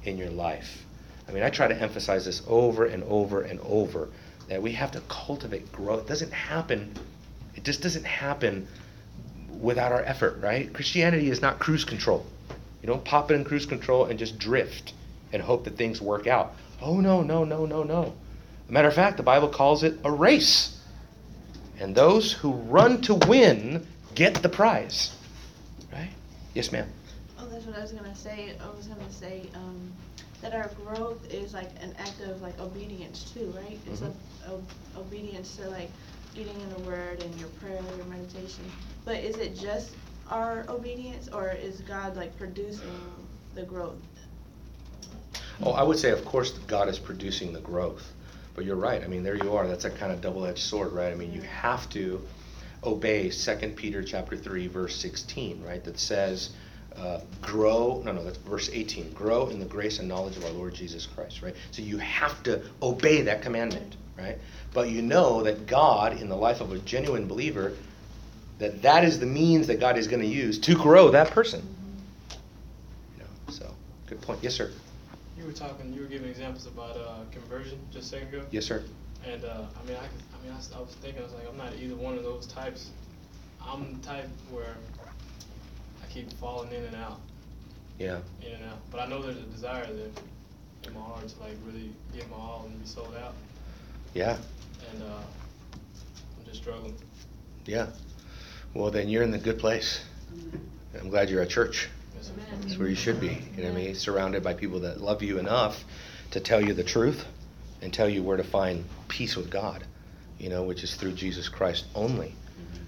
[0.03, 0.85] in your life.
[1.27, 4.09] I mean, I try to emphasize this over and over and over
[4.47, 6.01] that we have to cultivate growth.
[6.01, 6.93] It doesn't happen,
[7.55, 8.67] it just doesn't happen
[9.65, 10.71] without our effort, right?
[10.71, 12.25] Christianity is not cruise control.
[12.81, 14.93] You don't pop it in cruise control and just drift
[15.33, 16.53] and hope that things work out.
[16.81, 18.13] Oh, no, no, no, no, no.
[18.69, 20.79] matter of fact, the Bible calls it a race.
[21.79, 25.15] And those who run to win get the prize.
[25.91, 26.11] Right?
[26.53, 26.87] Yes, ma'am.
[27.39, 28.53] Oh, that's what I was going to say.
[28.61, 29.91] I was going to say um,
[30.41, 33.79] that our growth is like an act of like obedience too, right?
[33.87, 34.51] It's mm-hmm.
[34.51, 35.89] a, a, obedience to like
[36.35, 38.65] getting in the Word and your prayer, your meditation.
[39.05, 39.95] But is it just
[40.29, 42.99] our obedience, or is God like producing
[43.53, 44.01] the growth
[45.63, 48.11] Oh, I would say, of course, God is producing the growth.
[48.55, 49.03] But you're right.
[49.03, 49.67] I mean, there you are.
[49.67, 51.11] That's a kind of double-edged sword, right?
[51.11, 52.21] I mean, you have to
[52.83, 55.83] obey 2 Peter chapter 3 verse 16, right?
[55.83, 56.51] That says
[56.95, 58.01] uh, grow.
[58.05, 59.11] No, no, that's verse 18.
[59.13, 61.55] Grow in the grace and knowledge of our Lord Jesus Christ, right?
[61.71, 64.37] So you have to obey that commandment, right?
[64.73, 67.73] But you know that God, in the life of a genuine believer,
[68.59, 71.61] that that is the means that God is going to use to grow that person.
[73.17, 73.73] You know, so
[74.07, 74.39] good point.
[74.41, 74.71] Yes, sir.
[75.37, 78.45] You were talking, you were giving examples about uh, conversion just a second ago.
[78.51, 78.83] Yes, sir.
[79.25, 81.57] And uh, I mean, I, I mean, I, I was thinking, I was like, I'm
[81.57, 82.91] not either one of those types.
[83.61, 84.75] I'm the type where
[86.03, 87.19] I keep falling in and out,
[87.97, 88.19] Yeah.
[88.45, 88.77] in and out.
[88.91, 90.07] But I know there's a desire there
[90.87, 93.33] in my heart to like really give my all and be sold out.
[94.15, 94.37] Yeah.
[94.93, 95.17] And uh,
[96.39, 96.95] I'm just struggling.
[97.65, 97.87] Yeah.
[98.73, 100.03] Well, then you're in the good place.
[100.97, 101.89] I'm glad you're at church.
[102.61, 103.37] That's where you should be.
[103.55, 103.95] You know what I mean?
[103.95, 105.83] Surrounded by people that love you enough
[106.31, 107.25] to tell you the truth
[107.81, 109.83] and tell you where to find peace with God,
[110.39, 112.33] you know, which is through Jesus Christ only.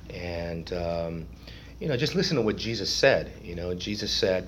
[0.09, 1.27] And, um,
[1.81, 3.33] you know, just listen to what Jesus said.
[3.43, 4.47] You know, Jesus said,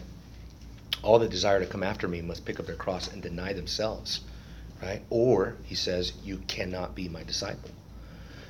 [1.04, 4.22] All that desire to come after me must pick up their cross and deny themselves,
[4.82, 5.02] right?
[5.10, 7.70] Or, he says, You cannot be my disciple.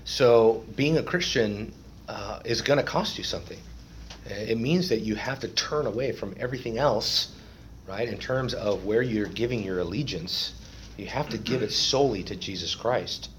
[0.06, 1.74] So, being a Christian
[2.08, 3.60] uh, is going to cost you something.
[4.26, 7.34] It means that you have to turn away from everything else,
[7.88, 8.08] right?
[8.08, 10.54] In terms of where you're giving your allegiance,
[10.98, 13.30] you have to give it solely to Jesus Christ,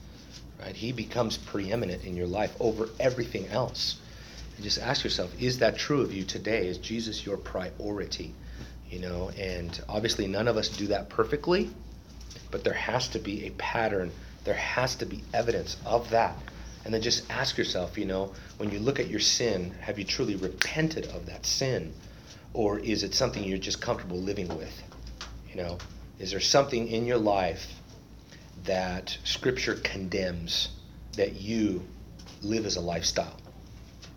[0.61, 0.75] right?
[0.75, 4.01] He becomes preeminent in your life over everything else.
[4.57, 6.67] And just ask yourself, is that true of you today?
[6.67, 8.35] Is Jesus your priority?
[8.91, 11.71] You know, and obviously none of us do that perfectly,
[12.51, 14.11] but there has to be a pattern.
[14.45, 16.37] There has to be evidence of that.
[16.85, 20.05] And then just ask yourself, you know, when you look at your sin, have you
[20.05, 21.93] truly repented of that sin?
[22.53, 24.83] Or is it something you're just comfortable living with?
[25.51, 25.79] You know,
[26.19, 27.75] is there something in your life
[28.65, 30.69] that Scripture condemns
[31.17, 31.83] that you
[32.43, 33.37] live as a lifestyle?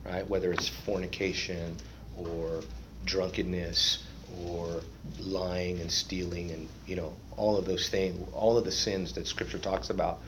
[0.06, 0.28] Right?
[0.28, 1.78] Whether it's fornication
[2.18, 2.62] or
[3.06, 4.04] drunkenness
[4.46, 4.82] or
[5.20, 9.28] lying and stealing and, you know, all of those things, all of the sins that
[9.28, 10.20] Scripture talks about,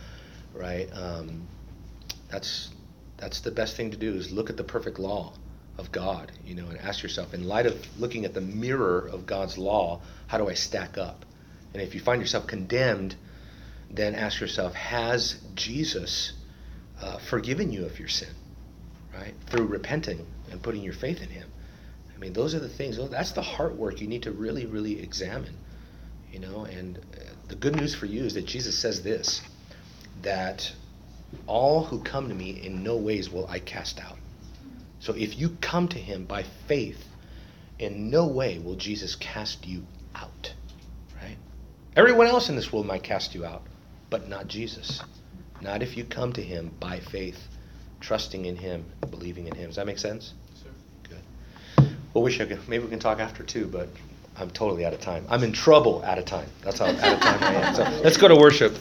[0.53, 0.89] right?
[0.93, 1.47] Um,
[2.29, 2.69] that's
[3.17, 5.33] that's the best thing to do is look at the perfect law
[5.77, 9.25] of God, you know, and ask yourself, in light of looking at the mirror of
[9.25, 11.25] God's law, how do I stack up?
[11.73, 13.15] And if you find yourself condemned,
[13.89, 16.33] then ask yourself, has Jesus
[17.01, 18.29] uh, forgiven you of your sin,
[19.13, 19.33] right?
[19.47, 21.49] Through repenting and putting your faith in Him.
[22.15, 22.97] I mean, those are the things.
[23.09, 25.55] That's the heart work you need to really, really examine,
[26.35, 26.65] you know.
[26.65, 29.41] And uh, the good news for you is that Jesus says this,
[30.21, 30.73] that
[31.47, 34.17] all who come to me in no ways will I cast out.
[34.99, 37.07] So if you come to him by faith,
[37.79, 40.53] in no way will Jesus cast you out.
[41.21, 41.37] Right?
[41.95, 43.63] Everyone else in this world might cast you out,
[44.09, 45.01] but not Jesus.
[45.61, 47.47] Not if you come to him by faith,
[48.01, 49.67] trusting in him, believing in him.
[49.67, 50.33] Does that make sense?
[50.61, 50.69] Sir.
[51.07, 51.95] Good.
[52.13, 52.67] Well, wish I could.
[52.67, 53.87] Maybe we can talk after too, but
[54.37, 55.25] I'm totally out of time.
[55.29, 56.47] I'm in trouble out of time.
[56.61, 57.75] That's how out of time I am.
[57.75, 58.77] So let's go to worship.